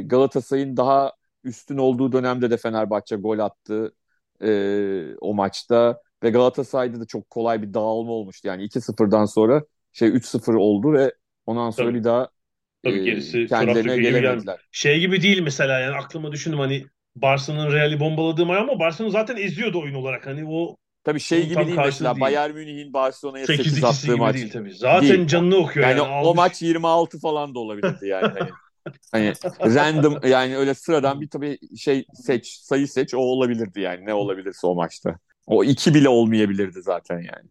[0.00, 1.12] Galatasaray'ın daha
[1.44, 3.94] üstün olduğu dönemde de Fenerbahçe gol attı
[4.42, 8.48] e, o maçta ve Galatasaray'da da çok kolay bir dağılma olmuştu.
[8.48, 11.14] Yani 2-0'dan sonra şey 3-0 oldu ve
[11.46, 11.98] ondan sonra Tabii.
[11.98, 12.28] bir daha
[12.84, 14.68] Tabii e, gerisi kendilerine gelemediler.
[14.72, 19.36] Şey gibi değil mesela yani aklıma düşündüm hani Barcelona'nın Real'i bombaladığı maç ama Barcelona zaten
[19.36, 20.26] eziyordu oyun olarak.
[20.26, 22.20] Hani o Tabii şey gibi değil mesela değil.
[22.20, 24.34] Bayern Münih'in Barcelona'ya 8 8-2'si attığı maç.
[24.34, 24.74] değil tabii.
[24.74, 25.26] Zaten Değil.
[25.26, 26.26] canını okuyor Yani yani.
[26.26, 28.32] o maç 26 falan da olabilirdi yani.
[28.38, 28.50] Hani,
[29.12, 34.14] hani random yani öyle sıradan bir tabii şey seç, sayı seç o olabilirdi yani ne
[34.14, 35.18] olabilirse o maçta.
[35.46, 37.48] O iki bile olmayabilirdi zaten yani.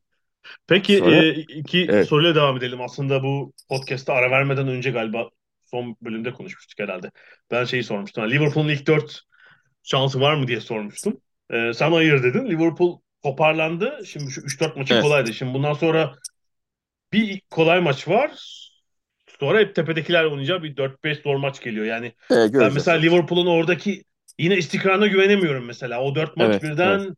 [0.68, 2.08] Peki Sonra- e, iki Evet.
[2.08, 2.82] soruyla devam edelim.
[2.82, 5.30] Aslında bu podcast'ta ara vermeden önce galiba
[5.66, 7.12] son bölümde konuşmuştuk herhalde.
[7.52, 8.24] Ben şeyi sormuştum.
[8.24, 9.22] Yani Liverpool'un ilk dört
[9.84, 11.22] şansı var mı diye sormuştum.
[11.50, 12.46] E, sen hayır dedin.
[12.50, 14.00] Liverpool toparlandı.
[14.06, 15.04] Şimdi şu 3-4 maçı Evet.
[15.04, 15.34] kolaydı.
[15.34, 16.16] Şimdi bundan sonra
[17.14, 18.32] bir kolay maç var.
[19.40, 21.86] Sonra hep tepedekiler oynayacağı bir 4-5 zor maç geliyor.
[21.86, 24.04] Yani Evet, ben mesela Liverpool'un oradaki
[24.40, 26.02] yine istikrarına güvenemiyorum mesela.
[26.02, 27.16] O 4 maç Evet, birden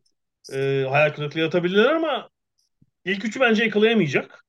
[0.53, 2.29] e, hayal kırıklığı atabilirler ama
[3.05, 4.45] ilk üçü bence yakalayamayacak.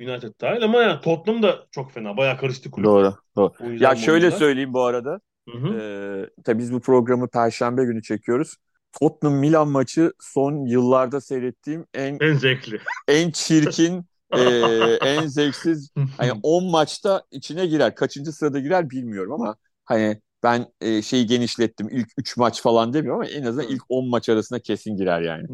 [0.00, 2.16] United dahil ama yani Tottenham da çok fena.
[2.16, 2.86] Bayağı karıştı kulüp.
[2.86, 3.14] Doğru.
[3.36, 3.52] doğru.
[3.80, 4.38] Ya şöyle oyuncular.
[4.38, 5.20] söyleyeyim bu arada.
[5.48, 5.80] Hı hı.
[5.80, 8.56] Ee, tabii biz bu programı Perşembe günü çekiyoruz.
[8.92, 12.80] Tottenham Milan maçı son yıllarda seyrettiğim en En zevkli.
[13.08, 14.40] en çirkin, e,
[15.02, 17.94] en zevksiz Hani 10 maçta içine girer.
[17.94, 21.88] Kaçıncı sırada girer bilmiyorum ama hani ben e, şeyi genişlettim.
[21.90, 25.46] İlk 3 maç falan demiyorum ama en azından ilk 10 maç arasında kesin girer yani.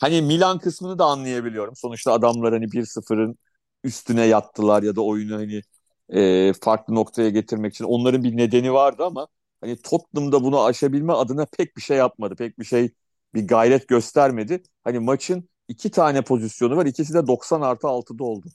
[0.00, 1.76] Hani Milan kısmını da anlayabiliyorum.
[1.76, 3.38] Sonuçta adamlar hani 1-0'ın
[3.84, 5.62] üstüne yattılar ya da oyunu hani
[6.08, 9.28] e, farklı noktaya getirmek için onların bir nedeni vardı ama
[9.60, 12.36] hani Tottenham da bunu aşabilme adına pek bir şey yapmadı.
[12.36, 12.90] Pek bir şey
[13.34, 14.62] bir gayret göstermedi.
[14.84, 16.86] Hani maçın iki tane pozisyonu var.
[16.86, 18.46] İkisi de 90 artı 6'da oldu.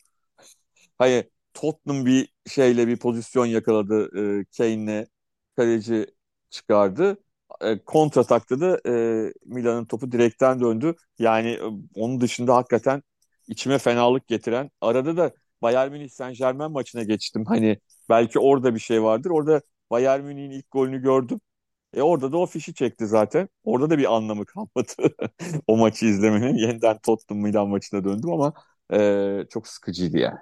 [0.97, 4.09] Hani Tottenham bir şeyle bir pozisyon yakaladı
[4.41, 5.07] e, Kane'le
[5.55, 6.05] kaleci
[6.49, 7.17] çıkardı.
[7.61, 10.95] E, kontratakta da e, Milan'ın topu direkten döndü.
[11.19, 11.63] Yani e,
[11.95, 13.03] onun dışında hakikaten
[13.47, 17.45] içime fenalık getiren arada da Bayern Münih Saint Germain maçına geçtim.
[17.45, 17.77] Hani
[18.09, 19.29] belki orada bir şey vardır.
[19.29, 21.41] Orada Bayern Münih'in ilk golünü gördüm.
[21.93, 23.49] E orada da o fişi çekti zaten.
[23.63, 24.91] Orada da bir anlamı kalmadı
[25.67, 26.55] o maçı izlemenin.
[26.67, 28.53] Yeniden Tottenham Milan maçına döndüm ama
[28.93, 30.37] e, çok sıkıcıydı yani.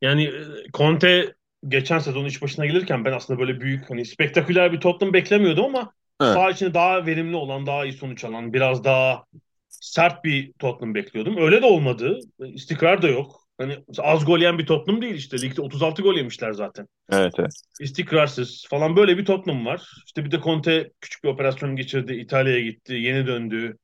[0.00, 1.34] Yani e, Conte
[1.68, 5.92] geçen sezon iş başına gelirken ben aslında böyle büyük hani spektaküler bir Tottenham beklemiyordum ama
[6.20, 6.34] Evet.
[6.34, 9.24] saha içinde daha verimli olan, daha iyi sonuç alan, biraz daha
[9.68, 11.36] sert bir Tottenham bekliyordum.
[11.36, 12.18] Öyle de olmadı.
[12.40, 13.47] İstikrar da yok.
[13.58, 15.42] Hani az gol yiyen bir Tottenham değil işte.
[15.42, 16.86] Ligde 36 gol yemişler zaten.
[17.10, 17.52] Evet, evet.
[17.80, 19.90] İstikrarsız falan böyle bir Tottenham var.
[20.06, 22.14] İşte bir de Conte küçük bir operasyon geçirdi.
[22.14, 22.94] İtalya'ya gitti.
[22.94, 23.76] Yeni döndü.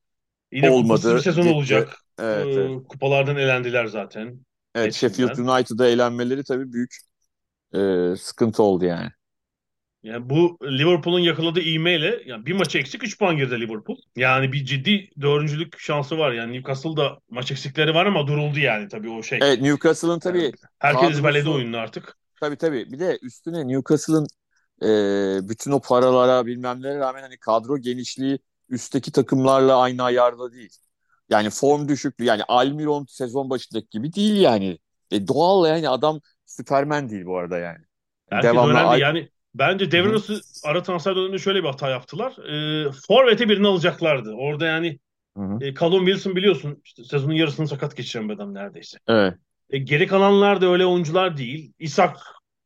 [0.53, 1.55] Yine Olmadı, bir sezon gitti.
[1.57, 1.97] olacak.
[2.19, 2.89] Evet, Ee, evet.
[2.89, 4.41] Kupalardan elendiler zaten.
[4.75, 5.13] Evet, hepsinden.
[5.13, 6.97] Sheffield United'a eğlenmeleri tabii büyük
[7.75, 7.79] e,
[8.17, 9.11] sıkıntı oldu yani.
[10.05, 13.97] Yani bu Liverpool'un yakaladığı ivmeyle yani bir maçı eksik 3 puan geride Liverpool.
[14.17, 16.33] Yani bir ciddi dördüncülük şansı var.
[16.33, 19.39] Yani Newcastle'da maç eksikleri var ama duruldu yani tabii o şey.
[19.43, 22.17] Evet, Newcastle'ın tabii Yani herkes ezberledi oyununu artık.
[22.41, 22.93] Tabii tabii.
[22.93, 24.27] Bir de üstüne Newcastle'ın
[24.83, 24.89] e,
[25.49, 28.39] bütün o paralara bilmem nelere rağmen hani kadro genişliği
[28.69, 30.77] üstteki takımlarla aynı ayarda değil.
[31.31, 34.79] Yani form düşüklüğü yani Almiron sezon başındaki gibi değil yani.
[35.11, 37.79] E, doğal yani adam Süpermen değil bu arada yani.
[38.31, 39.01] Herkes Devamlı önemli.
[39.01, 40.13] Yani bence devre Hı hı.
[40.13, 42.33] arası ara transfer döneminde şöyle bir hata yaptılar.
[42.49, 44.33] Ee, Forvet'e birini alacaklardı.
[44.33, 44.99] Orada yani
[45.37, 45.65] Hı hı.
[45.65, 48.99] e, Callum Wilson biliyorsun işte sezonun yarısını sakat geçiren bir adam neredeyse.
[49.09, 49.35] Evet.
[49.71, 51.73] E, geri kalanlar da öyle oyuncular değil.
[51.79, 52.17] İshak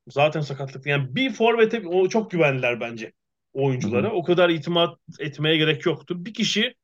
[0.09, 0.91] zaten sakatlıklı.
[0.91, 3.13] Yani bir forvete o çok güvendiler bence
[3.53, 4.13] oyunculara.
[4.13, 6.25] O kadar itimat etmeye gerek yoktu.
[6.25, 6.75] Bir kişi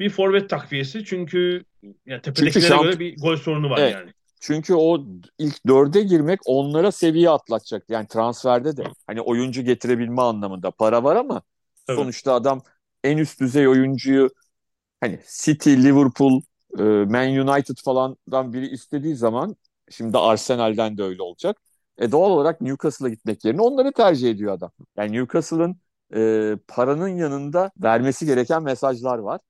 [0.00, 1.64] bir forvet takviyesi çünkü
[2.06, 3.92] yani tepedekilere şamp- göre bir gol sorunu var Evet.
[3.94, 4.12] yani.
[4.40, 4.98] Çünkü o
[5.38, 7.84] ilk dörde girmek onlara seviye atlatacak.
[7.88, 11.42] Yani transferde de hani oyuncu getirebilme anlamında para var ama
[11.86, 11.96] Tabii.
[11.96, 12.62] sonuçta adam
[13.04, 14.30] en üst düzey oyuncuyu
[15.00, 16.40] hani City, Liverpool,
[16.78, 19.56] e, Man United falandan biri istediği zaman
[19.90, 21.56] şimdi Arsenal'den de öyle olacak.
[21.98, 24.70] E doğal olarak Newcastle'a gitmek yerine onları tercih ediyor adam.
[24.96, 25.76] Yani Newcastle'ın
[26.14, 29.40] e, paranın yanında vermesi gereken mesajlar var.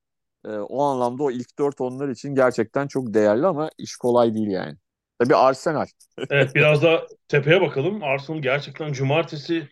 [0.45, 4.49] E, o anlamda o ilk dört onlar için gerçekten çok değerli ama iş kolay değil
[4.49, 4.77] yani.
[5.19, 5.87] Tabii Arsenal.
[6.31, 8.03] Evet biraz da tepeye bakalım.
[8.03, 9.69] Arsenal gerçekten cumartesi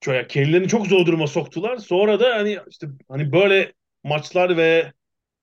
[0.00, 1.76] çok, kendilerini çok zor duruma soktular.
[1.76, 3.72] Sonra da hani işte hani böyle
[4.04, 4.92] maçlar ve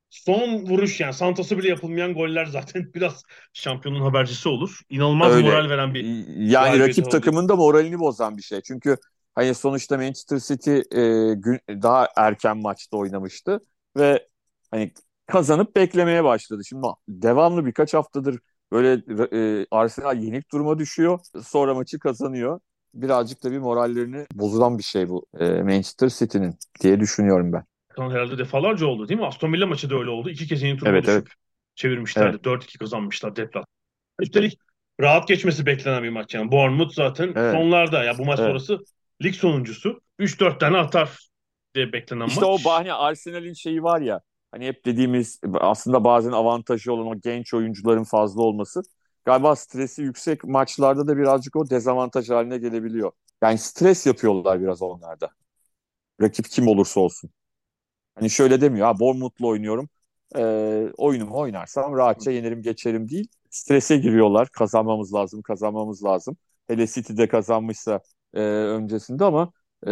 [0.09, 4.79] son vuruş yani Santos'u bile yapılmayan goller zaten biraz şampiyonun habercisi olur.
[4.89, 5.49] İnanılmaz Öyle.
[5.49, 8.61] moral veren bir Yani rakip takımın da moralini bozan bir şey.
[8.61, 8.97] Çünkü
[9.35, 13.59] hani sonuçta Manchester City e, gün, daha erken maçta oynamıştı
[13.97, 14.27] ve
[14.71, 14.91] hani
[15.27, 16.61] kazanıp beklemeye başladı.
[16.65, 18.39] Şimdi devamlı birkaç haftadır
[18.71, 19.03] böyle
[19.33, 21.19] e, Arsenal yenik duruma düşüyor.
[21.43, 22.59] Sonra maçı kazanıyor.
[22.93, 27.63] Birazcık da bir morallerini bozulan bir şey bu e, Manchester City'nin diye düşünüyorum ben.
[27.97, 29.25] Herhalde defalarca oldu değil mi?
[29.25, 30.29] Aston Villa maçı da öyle oldu.
[30.29, 31.27] İki kez yenik duruma evet, düşüp evet.
[31.75, 32.29] çevirmişlerdi.
[32.35, 32.45] Evet.
[32.45, 33.65] 4-2 kazanmışlar deplasman.
[34.19, 34.59] Üstelik
[35.01, 36.51] rahat geçmesi beklenen bir maç yani.
[36.51, 37.55] Bournemouth zaten evet.
[37.55, 38.49] sonlarda ya bu maç evet.
[38.49, 38.79] sonrası
[39.23, 40.01] lig sonuncusu.
[40.19, 41.29] 3-4 tane atar
[41.75, 42.59] diye beklenen işte maç.
[42.59, 47.19] İşte o bahane Arsenal'in şeyi var ya hani hep dediğimiz aslında bazen avantajı olan o
[47.19, 48.81] genç oyuncuların fazla olması
[49.25, 53.11] galiba stresi yüksek maçlarda da birazcık o dezavantaj haline gelebiliyor.
[53.43, 55.29] Yani stres yapıyorlar biraz onlarda.
[56.21, 57.29] Rakip kim olursa olsun.
[58.15, 59.89] Hani şöyle demiyor ha Bournemouth'la oynuyorum.
[60.35, 60.41] E,
[60.97, 63.27] oyunumu oynarsam rahatça yenerim geçerim değil.
[63.49, 64.49] Strese giriyorlar.
[64.49, 66.37] Kazanmamız lazım, kazanmamız lazım.
[66.67, 67.99] Hele City'de kazanmışsa
[68.33, 69.51] e, öncesinde ama
[69.87, 69.91] e,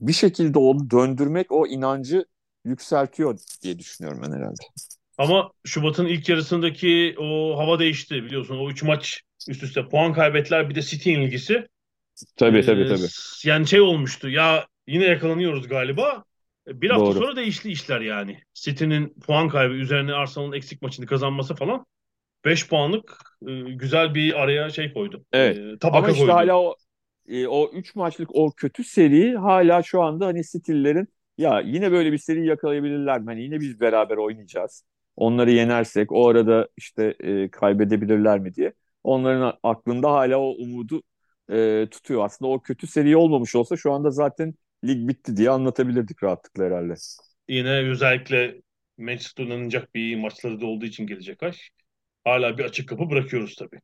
[0.00, 2.24] bir şekilde onu döndürmek o inancı
[2.64, 4.62] yükseltiyor diye düşünüyorum ben herhalde.
[5.18, 8.58] Ama Şubat'ın ilk yarısındaki o hava değişti biliyorsun.
[8.58, 11.68] O üç maç üst üste puan kaybettiler bir de City ilgisi.
[12.36, 13.08] Tabii ee, tabii tabii.
[13.44, 16.24] Yani şey olmuştu ya yine yakalanıyoruz galiba.
[16.66, 17.18] Bir hafta Doğru.
[17.18, 18.42] sonra değişti işler yani.
[18.54, 21.86] City'nin puan kaybı üzerine Arsenal'ın eksik maçını kazanması falan
[22.44, 23.18] 5 puanlık
[23.48, 25.24] e, güzel bir araya şey koydu.
[25.32, 25.58] Evet.
[25.58, 26.32] E, tabaka Ama işte koydu.
[26.32, 26.76] hala o
[27.28, 32.12] e, o 3 maçlık o kötü seri hala şu anda hani City'lilerin ya yine böyle
[32.12, 33.26] bir seri yakalayabilirler mi?
[33.26, 34.84] Hani yine biz beraber oynayacağız.
[35.16, 38.72] Onları yenersek o arada işte e, kaybedebilirler mi diye.
[39.04, 41.02] Onların aklında hala o umudu
[41.52, 42.24] e, tutuyor.
[42.24, 46.94] Aslında o kötü seri olmamış olsa şu anda zaten lig bitti diye anlatabilirdik rahatlıkla herhalde.
[47.48, 48.60] Yine özellikle
[48.98, 51.52] Manchester oynanacak bir maçları da olduğu için gelecek ay.
[52.24, 53.80] Hala bir açık kapı bırakıyoruz tabii.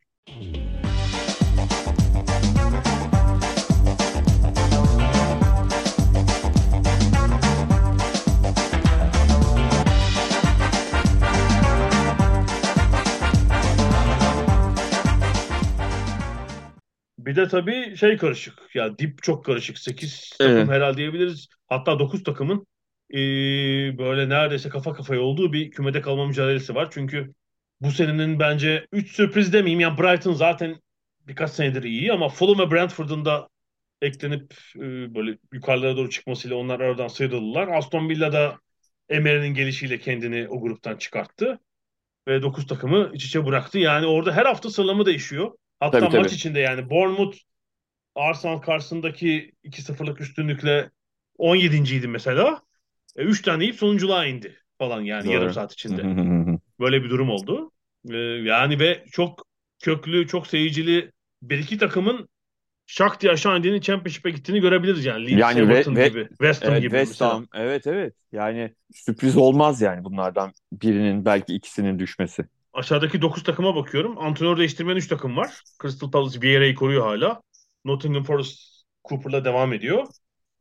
[17.35, 18.55] Bir de tabii şey karışık.
[18.75, 19.79] Ya dip çok karışık.
[19.79, 20.69] 8 takım evet.
[20.69, 21.49] herhalde diyebiliriz.
[21.67, 22.67] Hatta 9 takımın
[23.11, 23.19] e,
[23.99, 26.89] böyle neredeyse kafa kafaya olduğu bir kümede kalma mücadelesi var.
[26.91, 27.35] Çünkü
[27.81, 29.81] bu senenin bence 3 sürpriz demeyeyim.
[29.81, 30.77] Yani Brighton zaten
[31.21, 33.49] birkaç senedir iyi ama Fulham ve Brentford'un da
[34.03, 37.69] eklenip e, böyle yukarılara doğru çıkmasıyla onlar aradan sıyrıldılar.
[37.69, 38.59] Aston Villa da
[39.09, 41.59] Emery'nin gelişiyle kendini o gruptan çıkarttı.
[42.29, 43.79] Ve 9 takımı iç içe bıraktı.
[43.79, 45.53] Yani orada her hafta sıralama değişiyor.
[45.85, 46.35] Hatta tabii, maç tabii.
[46.35, 47.37] içinde yani Bournemouth
[48.15, 50.91] Arsenal karşısındaki 2-0'lık üstünlükle
[51.39, 52.63] 17.ydi mesela.
[53.17, 55.33] E, 3 tane yiyip sonunculuğa indi falan yani Doğru.
[55.33, 56.03] yarım saat içinde.
[56.81, 57.73] Böyle bir durum oldu.
[58.11, 59.47] E, yani ve çok
[59.83, 62.29] köklü, çok seyircili bir iki takımın
[62.87, 65.27] şak diye aşağı indiğini Championship'e gittiğini görebiliriz yani.
[65.27, 68.15] Leeds, yani Everton ve, gibi, West Ham evet, gibi West Ham, evet evet.
[68.33, 72.45] Yani sürpriz olmaz yani bunlardan birinin belki ikisinin düşmesi.
[72.75, 74.19] Aşağıdaki 9 takıma bakıyorum.
[74.19, 75.63] Antrenör değiştirmeyen 3 takım var.
[75.83, 77.43] Crystal Palace Vieira'yı koruyor hala.
[77.85, 78.61] Nottingham Forest
[79.05, 80.07] Cooper'la devam ediyor.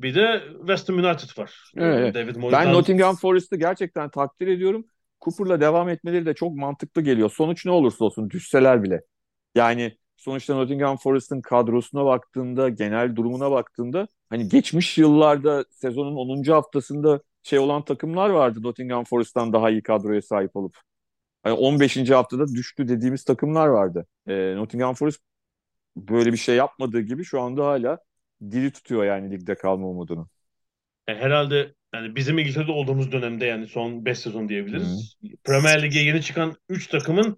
[0.01, 1.71] Bir de West Ham United var.
[1.75, 2.15] Evet.
[2.15, 2.65] David Moyes'dan...
[2.65, 4.85] Ben Nottingham Forest'ı gerçekten takdir ediyorum.
[5.21, 7.31] Cooper'la devam etmeleri de çok mantıklı geliyor.
[7.31, 9.01] Sonuç ne olursa olsun düşseler bile.
[9.55, 16.43] Yani sonuçta Nottingham Forest'ın kadrosuna baktığında, genel durumuna baktığında hani geçmiş yıllarda sezonun 10.
[16.43, 20.75] haftasında şey olan takımlar vardı Nottingham Forest'tan daha iyi kadroya sahip olup.
[21.43, 22.13] Hani 15.
[22.13, 24.07] haftada düştü dediğimiz takımlar vardı.
[24.27, 25.21] E, Nottingham Forest
[25.97, 27.97] böyle bir şey yapmadığı gibi şu anda hala
[28.51, 30.27] dili tutuyor yani ligde kalma umudunu.
[31.07, 35.17] E, herhalde yani bizim İngiltere'de olduğumuz dönemde yani son 5 sezon diyebiliriz.
[35.21, 35.27] Hı.
[35.43, 37.37] Premier Lig'e yeni çıkan 3 takımın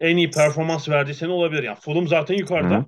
[0.00, 1.62] en iyi performans verdiği sene olabilir.
[1.62, 2.86] Yani Fulham zaten yukarıda.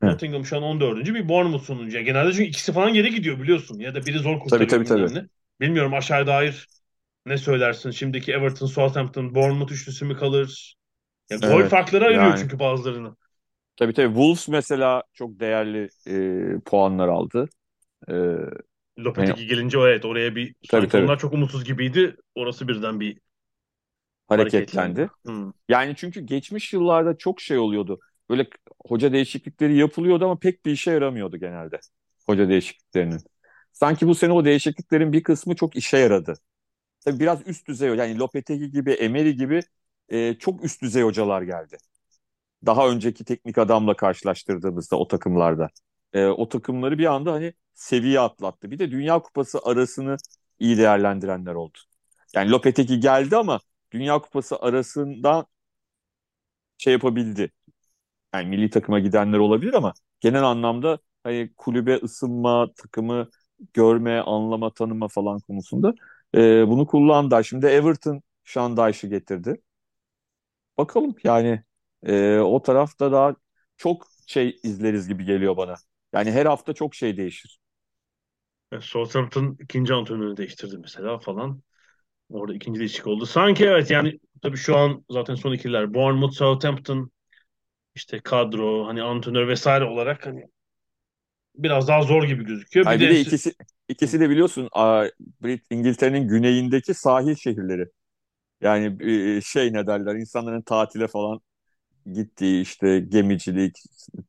[0.00, 0.06] Hı.
[0.06, 1.06] Nottingham şu an 14.
[1.06, 1.96] Bir Bournemouth sonuncu.
[1.96, 3.78] Yani genelde çünkü ikisi falan geri gidiyor biliyorsun.
[3.78, 4.68] Ya da biri zor kurtarıyor.
[4.68, 5.28] Tabii tabii tabii.
[5.60, 6.66] Bilmiyorum aşağı dair
[7.26, 7.90] ne söylersin?
[7.90, 10.76] Şimdiki Everton, Southampton, Bournemouth üçlüsü mü kalır?
[11.30, 12.40] Ya gol evet, farkları ayırıyor yani.
[12.40, 13.16] çünkü bazılarını.
[13.76, 14.06] Tabii tabii.
[14.06, 17.48] Wolves mesela çok değerli e, puanlar aldı.
[18.08, 18.14] E,
[18.98, 21.04] Lopetegui yani, gelince evet oraya bir tabii, tabii.
[21.04, 22.16] onlar çok umutsuz gibiydi.
[22.34, 23.18] Orası birden bir
[24.28, 25.08] hareketlendi.
[25.24, 25.52] Hmm.
[25.68, 28.00] Yani çünkü geçmiş yıllarda çok şey oluyordu.
[28.30, 28.46] Böyle
[28.86, 31.80] hoca değişiklikleri yapılıyordu ama pek bir işe yaramıyordu genelde.
[32.26, 33.20] Hoca değişikliklerinin.
[33.72, 36.34] Sanki bu sene o değişikliklerin bir kısmı çok işe yaradı.
[37.04, 39.60] Tabii biraz üst düzey yani Lopetegui gibi, Emery gibi
[40.08, 41.76] e, çok üst düzey hocalar geldi.
[42.66, 45.70] Daha önceki teknik adamla karşılaştırdığımızda o takımlarda.
[46.12, 48.70] E, o takımları bir anda hani seviye atlattı.
[48.70, 50.16] Bir de Dünya Kupası arasını
[50.58, 51.78] iyi değerlendirenler oldu.
[52.34, 53.60] Yani Lopetegi geldi ama
[53.92, 55.46] Dünya Kupası arasında
[56.78, 57.50] şey yapabildi.
[58.34, 63.30] Yani milli takıma gidenler olabilir ama genel anlamda hani kulübe ısınma, takımı
[63.74, 65.94] görme, anlama, tanıma falan konusunda
[66.34, 67.44] e, bunu kullandı.
[67.44, 68.22] Şimdi Everton
[68.76, 69.62] Dyche'ı getirdi.
[70.78, 71.62] Bakalım yani
[72.02, 73.34] e, o tarafta daha
[73.76, 75.74] çok şey izleriz gibi geliyor bana.
[76.12, 77.58] Yani her hafta çok şey değişir.
[78.80, 81.62] Southampton ikinci antrenörünü değiştirdi mesela falan.
[82.30, 83.26] Orada ikinci değişiklik oldu.
[83.26, 85.94] Sanki evet yani tabii şu an zaten son ikiler.
[85.94, 87.12] Bournemouth, Southampton
[87.96, 90.46] işte kadro hani antrenör vesaire olarak hani
[91.54, 92.88] biraz daha zor gibi gözüküyor.
[92.88, 93.54] Bir, Ay, bir de, de ikisi
[93.88, 94.68] ikisi de biliyorsun
[95.42, 97.86] Brit İngiltere'nin güneyindeki sahil şehirleri.
[98.60, 101.40] Yani e, şey ne derler insanların tatile falan
[102.12, 103.76] gittiği işte gemicilik,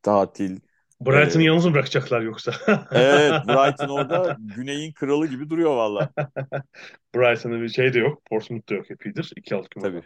[0.03, 0.59] tatil.
[1.01, 2.51] Brighton'ı ee, yalnız mı bırakacaklar yoksa?
[2.91, 6.09] evet Brighton orada güneyin kralı gibi duruyor valla.
[7.15, 8.25] Brighton'da bir şey de yok.
[8.25, 9.33] Portsmouth da yok epidir.
[9.35, 10.01] İki alt küme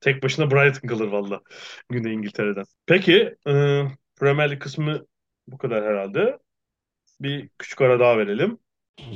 [0.00, 1.40] Tek başına Brighton kalır valla.
[1.90, 2.64] Güney İngiltere'den.
[2.86, 3.82] Peki e,
[4.20, 5.06] Premier League kısmı
[5.46, 6.38] bu kadar herhalde.
[7.20, 8.58] Bir küçük ara daha verelim.
[9.02, 9.08] E,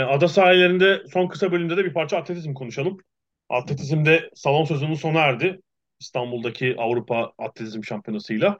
[0.00, 2.96] ada sahillerinde son kısa bölümde de bir parça atletizm konuşalım.
[3.48, 5.60] Atletizmde salon sezonu sona erdi.
[6.00, 8.58] İstanbul'daki Avrupa Atletizm Şampiyonası'yla.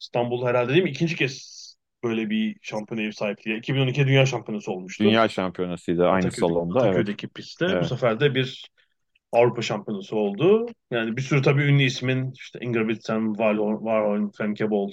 [0.00, 0.90] İstanbul herhalde değil mi?
[0.90, 1.55] İkinci kez
[2.04, 3.58] böyle bir şampiyona ev sahipliği.
[3.58, 5.04] 2012 Dünya Şampiyonası olmuştu.
[5.04, 6.78] Dünya Şampiyonasıydı aynı Ataköy'de, salonda.
[6.78, 7.34] Ataköy'deki evet.
[7.34, 7.66] pistte.
[7.66, 7.82] Evet.
[7.82, 8.70] Bu sefer de bir
[9.32, 10.66] Avrupa Şampiyonası oldu.
[10.90, 14.92] Yani bir sürü tabii ünlü ismin işte Inger Witsen, Warholm, Femke Bol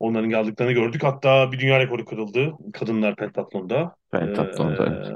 [0.00, 1.02] onların geldiklerini gördük.
[1.02, 3.94] Hatta bir dünya rekoru kırıldı kadınlar pentatlonda.
[4.10, 5.08] Pentatlonda ee, evet.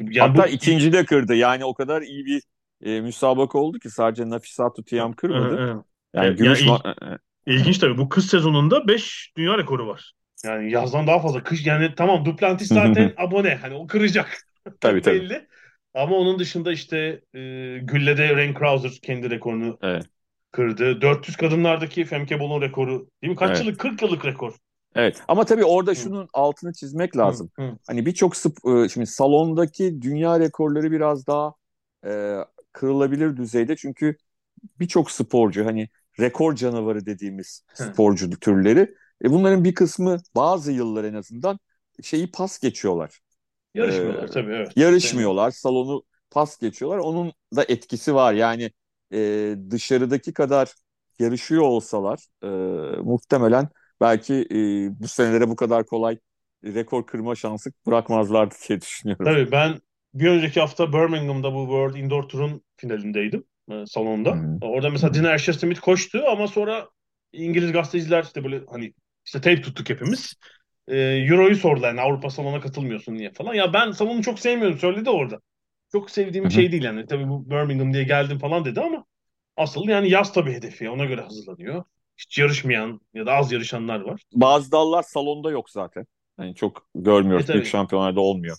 [0.00, 0.48] Yani Hatta bu...
[0.48, 1.34] ikinci de kırdı.
[1.34, 2.42] Yani o kadar iyi bir
[2.84, 5.84] e, müsabaka oldu ki sadece Nafisatu Tiyam kırmadı.
[6.14, 7.16] Yani gümüş yani il,
[7.46, 7.98] ilginç tabii.
[7.98, 10.12] Bu kız sezonunda 5 dünya rekoru var.
[10.44, 11.42] Yani yazdan daha fazla.
[11.42, 13.54] Kış yani tamam Duplantis zaten abone.
[13.54, 14.36] Hani o kıracak.
[14.80, 15.20] Tabii tabii.
[15.20, 15.46] Belli.
[15.94, 16.96] Ama onun dışında işte
[17.34, 17.40] e,
[17.82, 20.04] Gülle'de Ren Krauser kendi rekorunu evet.
[20.52, 21.00] kırdı.
[21.00, 23.08] 400 kadınlardaki Femke Bol'un rekoru.
[23.22, 23.36] Değil mi?
[23.36, 23.60] Kaç evet.
[23.60, 23.80] yıllık?
[23.80, 24.54] 40 yıllık rekor.
[24.94, 27.50] Evet ama tabii orada şunun altını çizmek lazım.
[27.56, 27.78] Hı.
[27.86, 31.54] Hani birçok e, şimdi salondaki dünya rekorları biraz daha
[32.06, 32.36] e,
[32.72, 34.16] kırılabilir düzeyde çünkü
[34.80, 35.88] birçok sporcu hani
[36.20, 37.84] rekor canavarı dediğimiz hı.
[37.84, 38.94] sporcu türleri
[39.24, 41.58] e, bunların bir kısmı bazı yıllar en azından
[42.02, 43.20] şeyi pas geçiyorlar.
[43.74, 44.76] Yarışmıyorlar ee, tabii evet.
[44.76, 46.98] Yarışmıyorlar, salonu pas geçiyorlar.
[46.98, 48.32] Onun da etkisi var.
[48.32, 48.70] Yani
[49.12, 50.74] e, dışarıdaki kadar
[51.18, 52.46] yarışıyor olsalar e,
[53.00, 53.68] muhtemelen
[54.00, 54.56] belki e,
[55.00, 56.18] bu senelere bu kadar kolay
[56.64, 59.24] rekor kırma şansı bırakmazlardı diye düşünüyorum.
[59.24, 59.80] Tabii ben
[60.14, 64.32] bir önceki hafta Birmingham'da bu World Indoor Tour'un finalindeydim e, salonda.
[64.32, 64.58] Hmm.
[64.60, 66.88] Orada mesela Dina Asher Smith koştu ama sonra
[67.32, 68.92] İngiliz gazeteciler işte böyle hani
[69.26, 70.34] işte tape tuttuk hepimiz.
[70.88, 73.54] E, Euro'yu sordular yani Avrupa salonuna katılmıyorsun niye falan.
[73.54, 75.40] Ya ben salonu çok sevmiyorum söyledi orada.
[75.92, 76.52] Çok sevdiğim Hı-hı.
[76.52, 77.06] şey değil yani.
[77.06, 79.04] Tabii bu Birmingham diye geldim falan dedi ama
[79.56, 80.90] asıl yani yaz tabii hedefi.
[80.90, 81.84] Ona göre hazırlanıyor
[82.18, 84.22] hiç yarışmayan ya da az yarışanlar var.
[84.32, 86.06] Bazı dallar salonda yok zaten.
[86.40, 87.50] Yani çok görmüyoruz.
[87.50, 88.56] E, Büyük şampiyonlarda olmuyor.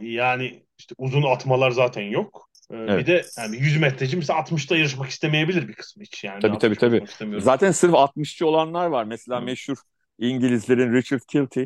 [0.00, 2.49] Yani işte uzun atmalar zaten yok.
[2.70, 3.00] Ee, evet.
[3.00, 6.24] Bir de yani 100 metreci mesela 60'ta yarışmak istemeyebilir bir kısmı hiç.
[6.24, 7.40] Yani tabii tabii tabii.
[7.40, 9.04] Zaten sırf 60'çı olanlar var.
[9.04, 9.44] Mesela Hı.
[9.44, 9.76] meşhur
[10.18, 11.62] İngilizlerin Richard Kilty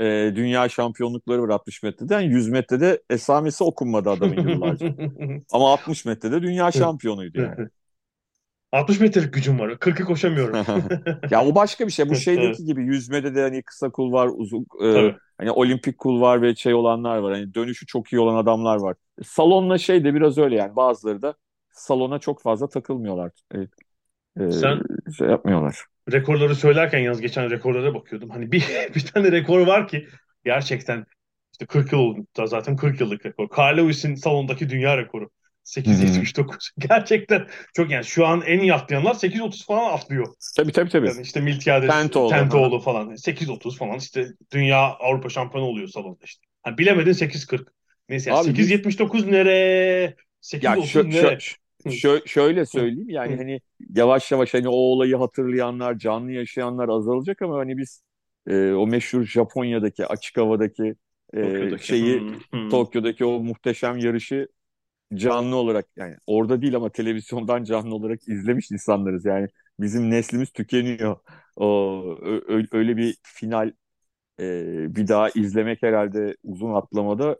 [0.00, 2.20] e, dünya şampiyonlukları var 60 metreden.
[2.20, 4.94] 100 metrede esamesi okunmadı adamın yıllarca.
[5.52, 7.68] Ama 60 metrede dünya şampiyonuydu yani.
[8.76, 9.70] 60 metrelik gücüm var.
[9.70, 10.56] 40'ı koşamıyorum.
[11.30, 12.08] ya o başka bir şey.
[12.08, 12.66] Bu şeydeki evet.
[12.66, 16.74] gibi yüzmede de hani kısa kul var, uzun e, hani olimpik kul var ve şey
[16.74, 17.32] olanlar var.
[17.32, 18.96] Hani dönüşü çok iyi olan adamlar var.
[19.24, 20.76] Salonla şey de biraz öyle yani.
[20.76, 21.34] Bazıları da
[21.70, 23.30] salona çok fazla takılmıyorlar.
[23.54, 23.58] E,
[24.44, 24.80] e, Sen
[25.18, 25.84] şey yapmıyorlar.
[26.12, 28.30] Rekorları söylerken yalnız geçen rekorlara bakıyordum.
[28.30, 28.64] Hani bir
[28.94, 30.06] bir tane rekor var ki
[30.44, 31.06] gerçekten
[31.52, 33.48] işte 40 yıl oldu zaten 40 yıllık rekor.
[33.58, 35.30] Carl Lewis'in salondaki dünya rekoru.
[35.66, 36.70] 8.79.
[36.88, 40.26] Gerçekten çok yani şu an en iyi atlayanlar 8.30 falan atlıyor.
[40.56, 41.06] Tabii tabii tabii.
[41.08, 43.10] Yani işte Miltiades, Tentoğlu, Tentoğlu falan.
[43.10, 46.46] 8.30 falan işte dünya Avrupa şampiyonu oluyor salonda işte.
[46.66, 47.66] Yani bilemedin 8.40.
[48.08, 50.14] Neyse yani 8.79 nere?
[50.42, 51.38] 8.30 nere?
[51.90, 53.60] Şö şöyle söyleyeyim yani hani
[53.94, 58.02] yavaş yavaş hani o olayı hatırlayanlar, canlı yaşayanlar azalacak ama hani biz
[58.46, 60.94] e, o meşhur Japonya'daki açık havadaki
[61.36, 62.22] e, şeyi
[62.70, 64.48] Tokyo'daki o muhteşem yarışı
[65.14, 69.24] canlı olarak yani orada değil ama televizyondan canlı olarak izlemiş insanlarız.
[69.24, 69.48] Yani
[69.80, 71.16] bizim neslimiz tükeniyor.
[71.56, 72.02] O
[72.72, 73.72] öyle bir final
[74.40, 77.38] e, bir daha izlemek herhalde uzun atlamada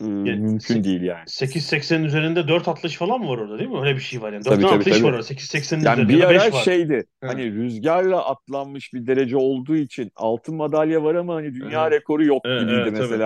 [0.00, 1.24] e, mümkün değil yani.
[1.26, 3.80] 8.80'in üzerinde 4 atlayış falan mı var orada değil mi?
[3.80, 4.44] Öyle bir şey var yani.
[4.44, 5.04] 4 Tabii, tabii, atlayış tabii.
[5.04, 5.22] var orada.
[5.22, 6.62] 8.80'in Yani üzerinde bir ya da 5 ara var.
[6.64, 7.34] şeydi Evet.
[7.34, 11.92] hani rüzgarla atlanmış bir derece olduğu için altın madalya var ama hani dünya Evet.
[11.92, 13.24] rekoru yok Evet, gibiydi evet, tabii.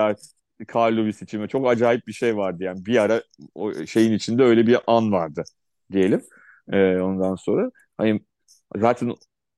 [0.75, 3.23] Carl Lewis için ve çok acayip bir şey vardı yani bir ara
[3.55, 5.43] o şeyin içinde öyle bir an vardı
[5.91, 6.21] diyelim.
[6.71, 8.21] Ee, ondan sonra hani
[8.77, 9.13] zaten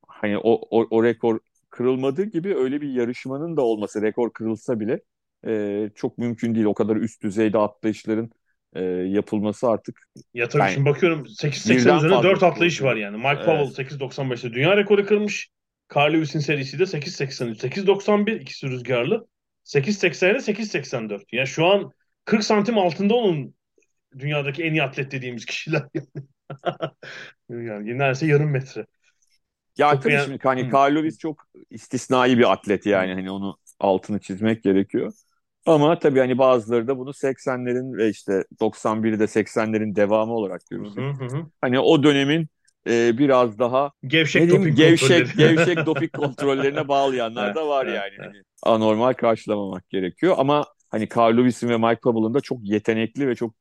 [0.08, 1.40] hani o, o, o rekor
[1.70, 5.02] kırılmadığı gibi öyle bir yarışmanın da olması rekor kırılsa bile
[5.48, 6.66] e, çok mümkün değil.
[6.66, 8.32] O kadar üst düzeyde atlayışların
[8.74, 10.00] e, yapılması artık
[10.34, 12.86] Ya tabii Yani şimdi bakıyorum 8.80 birden üzerinde fazla 4 atlayış sporcu.
[12.86, 13.18] var yani.
[13.18, 13.46] Mike Evet.
[13.46, 15.50] Powell 8.95'te dünya rekoru kırmış.
[15.96, 19.28] Carl Lewis'in serisi de 8.83, 8.91 ikisi rüzgarlı.
[19.66, 21.22] 8.80 ile 8.84.
[21.32, 21.92] Yani şu an
[22.26, 23.56] 40 santim altında onun
[24.20, 25.84] dünyadaki en iyi atlet dediğimiz kişiler.
[27.50, 28.86] yani neredeyse yarım metre.
[29.78, 34.20] Ya Çok tabii yani- şimdi hani Lewis çok istisnai bir atlet yani hani onu altını
[34.20, 35.14] çizmek gerekiyor.
[35.66, 41.04] Ama tabii hani bazıları da bunu 80'lerin ve işte 91'de 80'lerin devamı olarak görürsün.
[41.62, 42.48] Hani o dönemin
[42.88, 45.38] e, biraz daha Gevşek diyeyim doping gevşek kontrolleri.
[45.38, 48.18] gevşek doping kontrollerine bağlayanlar da var yani.
[48.18, 53.36] Hani anormal karşılamamak gerekiyor ama hani Carl Lewis'in ve Mike Powell'ın da çok yetenekli ve
[53.36, 53.54] çok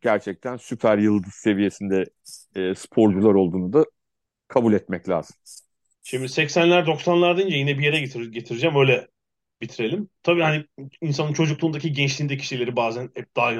[0.00, 2.04] gerçekten süper yıldız seviyesinde
[2.56, 3.84] e, sporcular olduğunu da
[4.48, 5.36] kabul etmek lazım.
[6.02, 9.08] Şimdi 80'ler 90'lar deyince yine bir yere getir, getireceğim öyle
[9.60, 10.08] bitirelim.
[10.22, 10.64] Tabii hani
[11.00, 13.52] insanın çocukluğundaki gençliğindeki şeyleri bazen hep daha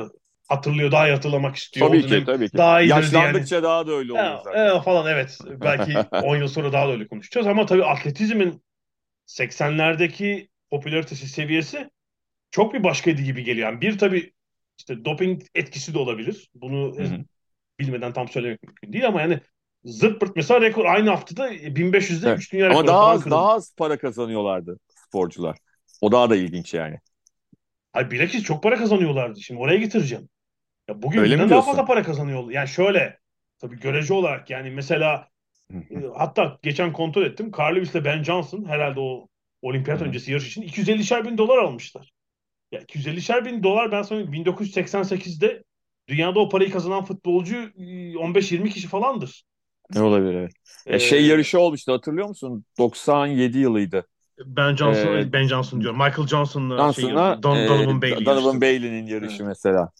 [0.50, 1.88] hatırlıyor, daha iyi hatırlamak istiyor.
[1.88, 2.58] Tabii ki tabii ki.
[2.58, 4.76] Daha iyidir Yaşlandıkça daha da öyle oluyor zaten.
[4.76, 5.38] e, falan evet.
[5.64, 8.62] Belki 10 yıl sonra daha da öyle konuşacağız ama tabii atletizmin
[9.26, 11.90] 80'lerdeki popülaritesi seviyesi
[12.50, 13.68] çok bir başkaydı gibi geliyor.
[13.72, 14.32] Yani bir tabii
[14.78, 16.50] işte doping etkisi de olabilir.
[16.54, 17.24] Bunu Hı hı.
[17.80, 19.40] bilmeden tam söylemek mümkün değil ama yani
[19.84, 22.38] zırt pırt mesela rekor aynı haftada 1500'de Evet.
[22.38, 23.34] 3 dünya rekoru Ama daha az kırıldı.
[23.36, 25.58] daha az para kazanıyorlardı sporcular.
[26.00, 26.98] O daha da ilginç yani.
[27.92, 29.40] Ay bilakis çok para kazanıyorlardı.
[29.40, 30.28] Şimdi oraya getireceğim.
[30.90, 32.50] Ya bugün Öyle mi daha fazla para kazanıyor.
[32.50, 33.18] Yani şöyle
[33.58, 35.28] tabii görece olarak yani mesela
[35.72, 35.78] e,
[36.16, 37.50] hatta geçen kontrol ettim.
[37.58, 39.28] Carl Lewis ile Ben Johnson herhalde o
[39.62, 42.12] olimpiyat öncesi yarış için 250'şer bin dolar almışlar.
[42.72, 45.62] Ya 250'şer bin dolar ben sana 1988'de
[46.08, 49.44] dünyada o parayı kazanan futbolcu e, 15-20 kişi falandır.
[49.94, 50.52] Ne olabilir evet.
[50.86, 52.64] E, şey Ee, yarışı olmuştu hatırlıyor musun?
[52.78, 54.06] 97 yılıydı.
[54.46, 55.98] Ben Johnson, Ee, Ben Johnson diyorum.
[55.98, 58.60] Michael Johnson'la şey, Johnson'la Don, e, Donovan Bailey Donovan.
[58.60, 59.46] Bailey'nin yarışı Evet.
[59.46, 59.90] mesela.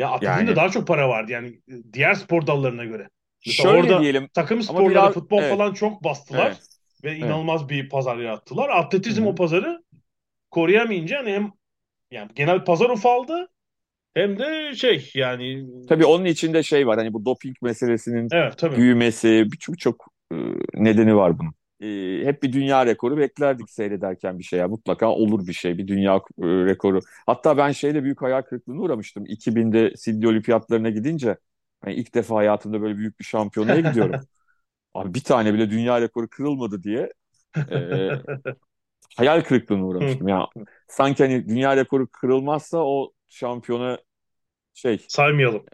[0.00, 3.08] Ya atletizmde Yani- daha çok para vardı yani e, diğer spor dallarına göre.
[3.46, 5.56] Mesela Şöyle orada diyelim takım sporları, biraz- futbol evet.
[5.56, 6.60] falan çok bastılar Evet.
[7.04, 8.68] ve inanılmaz bir pazar yarattılar.
[8.68, 9.30] Atletizm Hı hı.
[9.30, 9.82] o pazarı
[10.50, 11.52] koruyamayınca hani hem
[12.10, 13.48] yani genel pazar ufaldı
[14.14, 18.76] hem de şey yani tabii onun içinde şey var hani bu doping meselesinin evet tabii.
[18.76, 20.36] büyümesi birçok çok e,
[20.74, 21.54] nedeni var bunun.
[21.80, 21.86] E,
[22.26, 26.16] hep bir dünya rekoru beklerdik seyrederken bir şey ya mutlaka olur bir şey bir dünya
[26.16, 27.00] e, rekoru.
[27.26, 31.36] Hatta ben şeyde büyük hayal kırıklığına uğramıştım 2000'de Sydney Olimpiyatlarına gidince
[31.80, 34.20] hani ilk defa hayatımda böyle büyük bir şampiyonaya gidiyorum.
[34.94, 37.12] Abi bir tane bile dünya rekoru kırılmadı diye
[37.72, 38.10] e,
[39.16, 40.28] hayal kırıklığına uğramıştım.
[40.28, 40.46] Ya
[40.88, 43.98] sanki hani dünya rekoru kırılmazsa o şampiyona
[44.74, 45.64] şey Saymayalım.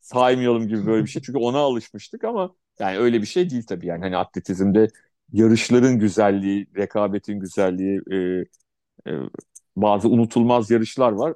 [0.00, 1.22] saymayalım gibi böyle bir şey.
[1.22, 4.00] Çünkü ona alışmıştık ama yani öyle bir şey değil tabii yani.
[4.04, 4.88] Hani atletizmde
[5.32, 8.16] yarışların güzelliği, rekabetin güzelliği, e,
[9.10, 9.12] e,
[9.76, 11.34] bazı unutulmaz yarışlar var.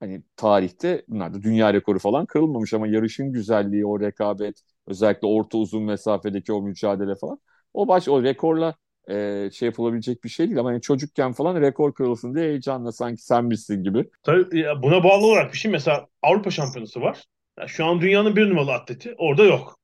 [0.00, 5.58] Hani tarihte bunlar da dünya rekoru falan kırılmamış ama yarışın güzelliği, o rekabet, özellikle orta
[5.58, 7.38] uzun mesafedeki o mücadele falan.
[7.74, 8.74] O baş, o rekorla
[9.10, 13.22] e, şey yapılabilecek bir şey değil ama yani çocukken falan rekor kırılsın diye heyecanla sanki
[13.22, 14.10] sen misin gibi.
[14.22, 17.24] Tabii buna bağlı olarak bir şey mesela Avrupa Şampiyonası var.
[17.60, 19.78] Ya şu an dünyanın bir numaralı atleti orada yok.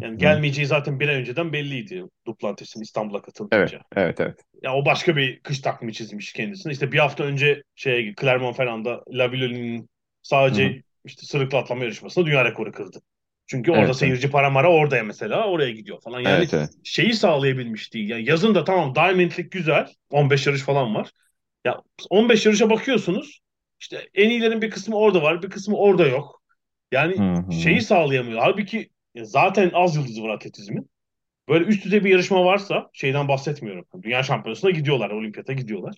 [0.00, 3.80] Yani gelmeyeceği zaten bir ay önceden belliydi Duplantis'in İstanbul'a Evet, katılınca.
[3.96, 4.40] evet, evet.
[4.62, 6.72] Ya o başka bir kış takvimi çizmiş kendisine.
[6.72, 9.90] İşte bir hafta önce şeye Clermont-Ferrand'da La Villolini'nin
[10.22, 10.82] sadece Hı hı.
[11.04, 13.02] işte sırıkla atlama yarışmasında dünya rekoru kırdı.
[13.46, 13.96] Çünkü Evet, orada evet.
[13.96, 16.20] seyirci para mara oraya mesela oraya gidiyor falan.
[16.20, 16.70] Yani Evet, evet.
[16.84, 18.08] şeyi sağlayabilmiş değil.
[18.10, 19.88] Yani yazın da tamam Diamond'lik güzel.
[20.10, 21.10] 15 yarış falan var.
[21.64, 23.40] Ya 15 yarışa bakıyorsunuz.
[23.80, 26.42] İşte en iyilerin bir kısmı orada var, bir kısmı orada yok.
[26.92, 27.52] Yani Hı hı.
[27.52, 28.38] şeyi sağlayamıyor.
[28.38, 30.90] Halbuki ya zaten az yıldızı var atletizmin.
[31.48, 33.86] Böyle üst düzey bir yarışma varsa şeyden bahsetmiyorum.
[34.02, 35.96] Dünya şampiyonasına gidiyorlar, olimpiyata gidiyorlar.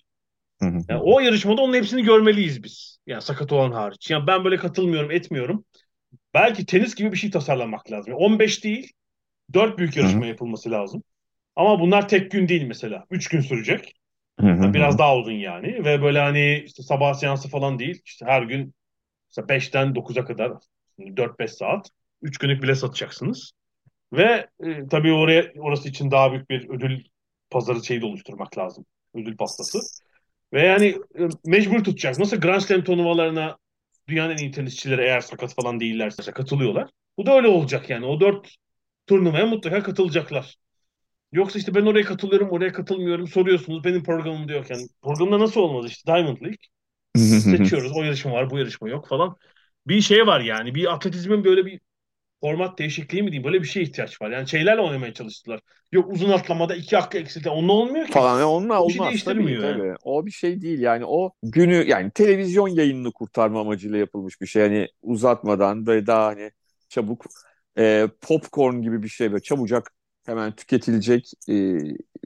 [0.59, 0.77] Hı hı.
[0.89, 2.99] Yani o yarışmada onun hepsini görmeliyiz biz.
[3.07, 4.11] Yani sakat olan hariç.
[4.11, 5.65] Yani ben böyle katılmıyorum, etmiyorum.
[6.33, 8.13] Belki tenis gibi bir şey tasarlamak lazım.
[8.13, 8.91] Yani 15 değil,
[9.53, 11.03] 4 büyük yarışma yapılması lazım.
[11.55, 13.05] Ama bunlar tek gün değil mesela.
[13.11, 13.93] 3 gün sürecek.
[14.39, 14.73] Hı hı.
[14.73, 15.85] Biraz daha uzun yani.
[15.85, 18.01] Ve böyle hani işte sabah seansı falan değil.
[18.05, 18.73] İşte her gün
[19.29, 20.51] mesela 5'ten 9'a kadar
[20.99, 21.89] 4-5 saat.
[22.23, 23.51] 3 günlük bile satacaksınız.
[24.13, 27.03] Ve e, tabii oraya orası için daha büyük bir ödül
[27.49, 28.85] pazarı şeyi de oluşturmak lazım.
[29.15, 29.79] Ödül pastası.
[30.53, 30.87] Ve yani
[31.19, 32.19] e, mecbur tutacak.
[32.19, 33.57] Nasıl Grand Slam turnuvalarına
[34.07, 36.89] dünyanın en iyi tenisçileri eğer sakat falan değillerse katılıyorlar.
[37.17, 38.05] Bu da öyle olacak yani.
[38.05, 38.55] O dört
[39.07, 40.55] turnuvaya mutlaka katılacaklar.
[41.31, 43.83] Yoksa işte ben oraya katılıyorum, oraya katılmıyorum soruyorsunuz.
[43.83, 44.77] Benim programım diyorken.
[45.01, 46.57] Programda nasıl olmaz işte Diamond League.
[47.57, 47.91] Seçiyoruz.
[47.95, 49.35] O yarışma var, bu yarışma yok falan.
[49.87, 50.75] Bir şey var yani.
[50.75, 51.79] Bir atletizmin böyle bir
[52.43, 54.31] format değişikliği mi diyeyim böyle bir şeye ihtiyaç var.
[54.31, 55.59] Yani şeylerle oynamaya çalıştılar.
[55.91, 57.49] Yok uzun atlamada iki hakkı eksilti.
[57.49, 58.11] Onunla olmuyor ki.
[58.13, 59.77] Falan ya onunla Bir şey olmaz tabii, değiştirmiyor yani.
[59.77, 59.95] tabii.
[60.03, 64.63] O bir şey değil yani o günü yani televizyon yayınını kurtarma amacıyla yapılmış bir şey.
[64.63, 66.51] Yani uzatmadan böyle daha hani
[66.89, 67.25] çabuk
[67.77, 69.91] e, popcorn gibi bir şey böyle çabucak
[70.25, 71.53] hemen tüketilecek e,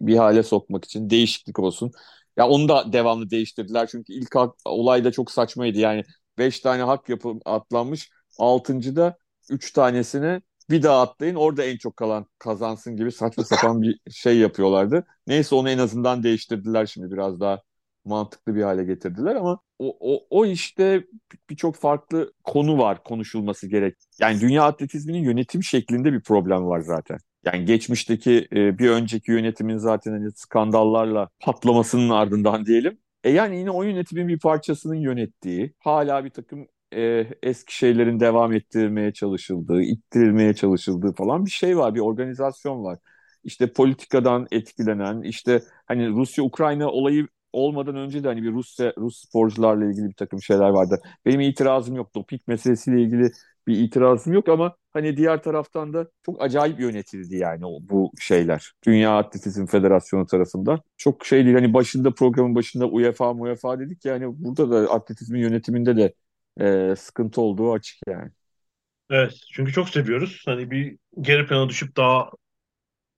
[0.02, 1.92] bir hale sokmak için değişiklik olsun.
[2.38, 5.78] Ya onu da devamlı değiştirdiler çünkü ilk hak, olay da çok saçmaydı.
[5.78, 6.04] Yani
[6.38, 8.10] 5 tane hak yapı atlanmış.
[8.40, 9.18] Altıncıda
[9.52, 14.38] 3 tanesini bir daha atlayın orada en çok kalan kazansın gibi saçma sapan bir şey
[14.38, 15.06] yapıyorlardı.
[15.28, 17.62] Neyse onu en azından değiştirdiler şimdi biraz daha
[18.06, 21.04] mantıklı bir hale getirdiler ama o, o, o işte
[21.50, 23.96] birçok farklı konu var konuşulması gerek.
[24.20, 27.18] Yani dünya atletizminin yönetim şeklinde bir problem var zaten.
[27.46, 32.98] Yani geçmişteki e, bir önceki yönetimin zaten hani skandallarla patlamasının ardından diyelim.
[33.24, 38.54] E yani yine o yönetimin bir parçasının yönettiği, hala bir takım e, eski şeylerin devam
[38.54, 43.00] ettirilmeye çalışıldığı, ittirilmeye çalışıldığı falan bir şey var, bir organizasyon var.
[43.44, 49.86] İşte politikadan etkilenen, işte hani Rusya-Ukrayna olayı olmadan önce de hani bir Rusya Rus sporcularla
[49.86, 51.02] ilgili bir takım şeyler vardı.
[51.26, 52.16] Benim itirazım yok.
[52.16, 53.32] Doping meselesiyle ilgili
[53.68, 58.72] bir itirazım yok ama hani diğer taraftan da çok acayip yönetildi yani bu şeyler.
[58.86, 60.82] Dünya Atletizm Federasyonu tarafından.
[60.98, 65.40] Çok şey değil hani başında programın başında UEFA UEFA dedik ya hani burada da atletizmin
[65.40, 66.14] yönetiminde de
[66.60, 68.32] e, sıkıntı olduğu açık yani.
[69.10, 69.34] Evet.
[69.54, 70.44] Çünkü çok seviyoruz.
[70.46, 72.30] Hani bir geri plana düşüp daha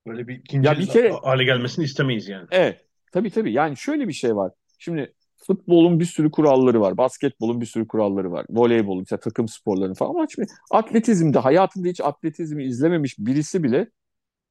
[0.07, 2.47] böyle bir ikinci Ya bir kere hale gelmesini istemeyiz yani.
[2.51, 2.85] Evet.
[3.11, 3.53] Tabii tabii.
[3.53, 4.51] Yani şöyle bir şey var.
[4.79, 6.97] Şimdi futbolun bir sürü kuralları var.
[6.97, 8.45] Basketbolun bir sürü kuralları var.
[8.49, 10.09] Voleybolun, işte takım sporlarının falan.
[10.09, 13.89] Ama şimdi atletizmde hayatında hiç atletizmi izlememiş birisi bile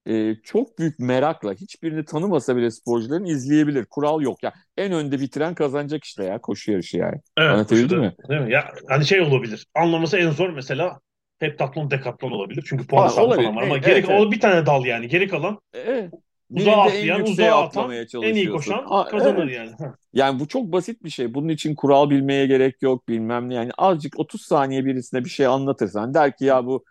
[0.08, 3.84] e, çok büyük merakla hiçbirini tanımasa bile sporcuların izleyebilir.
[3.84, 4.42] Kural yok.
[4.42, 7.20] Ya en önde bitiren kazanacak işte ya koşu yarışı yani.
[7.36, 7.50] Evet.
[7.50, 8.14] Anlatabildim mi?
[8.28, 8.52] Değil mi?
[8.52, 9.66] Ya hani şey olabilir.
[9.74, 11.00] Anlaması en zor mesela
[11.38, 12.64] heptatlon, dekatlon olabilir.
[12.68, 14.32] Çünkü puan falan var ama Evet, geri evet.
[14.32, 15.08] bir tane dal yani.
[15.08, 16.12] Geri kalan Evet.
[16.50, 17.90] uzağa Birinde en atlayan, uzağa atan,
[18.22, 19.56] en iyi koşan Aa, kazanır evet.
[19.56, 19.70] yani.
[20.12, 21.34] Yani bu çok basit bir şey.
[21.34, 23.54] Bunun için kural bilmeye gerek yok bilmem ne.
[23.54, 26.84] Yani azıcık 30 saniye birisine bir şey anlatırsan der ki ya bu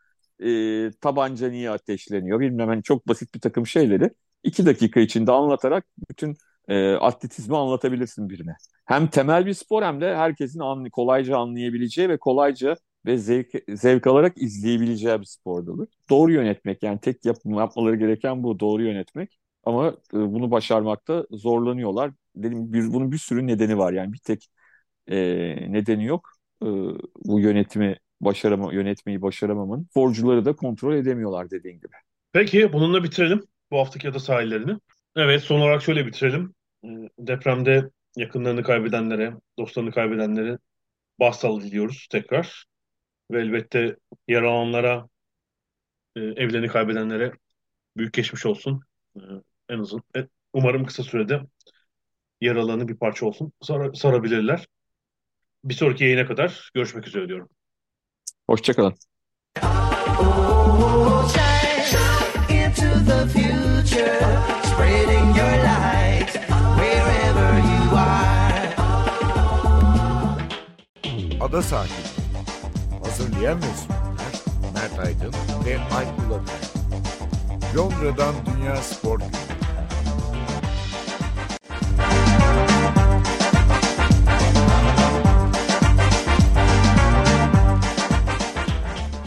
[0.43, 4.09] e, tabanca niye ateşleniyor bilmem hani çok basit bir takım şeyleri
[4.43, 8.55] 2 dakika içinde anlatarak bütün e, atletizmi anlatabilirsin birine.
[8.85, 12.75] Hem temel bir spor hem de herkesin anlı, kolayca anlayabileceği ve kolayca
[13.05, 15.88] ve zevk, zevk alarak izleyebileceği bir spor dalı.
[16.09, 19.39] Doğru yönetmek yani tek yap, yapmaları gereken bu doğru yönetmek.
[19.63, 22.11] Ama e, bunu başarmakta zorlanıyorlar.
[22.35, 23.93] Dedim bir, bunun bir sürü nedeni var.
[23.93, 24.47] Yani bir tek
[25.07, 25.17] e,
[25.73, 26.29] nedeni yok.
[26.63, 26.65] E,
[27.25, 29.88] bu yönetimi başarama, yönetmeyi başaramamın.
[29.91, 31.93] Sporcuları da kontrol edemiyorlar dediğin gibi.
[32.34, 34.80] Peki bununla bitirelim bu haftaki ada sahillerini.
[35.15, 36.53] Evet son olarak şöyle bitirelim.
[36.84, 36.88] Ee,
[37.20, 40.57] Depremde yakınlarını kaybedenlere, dostlarını kaybedenlere
[41.20, 42.65] başsağlığı diliyoruz tekrar.
[43.32, 43.97] Ve elbette
[44.28, 45.09] yaralananlara,
[46.15, 47.32] e, evlerini kaybedenlere
[47.97, 48.82] büyük geçmiş olsun.
[49.18, 49.22] Ee,
[49.70, 50.03] En uzun.
[50.18, 51.41] e, Umarım kısa sürede
[52.41, 54.68] yaralarını bir parça olsun sar- sarabilirler.
[55.63, 57.49] Bir sonraki yayına kadar görüşmek üzere diyorum.
[58.49, 58.93] Hoşçakalın.
[71.41, 71.93] Ada sahili.
[73.03, 74.43] Hazırlayan ve sunanlar
[74.73, 75.33] Mert Aydın
[75.65, 76.55] ve Alp Ulagay.
[77.75, 79.46] Londra'dan Dünya Spor Günü.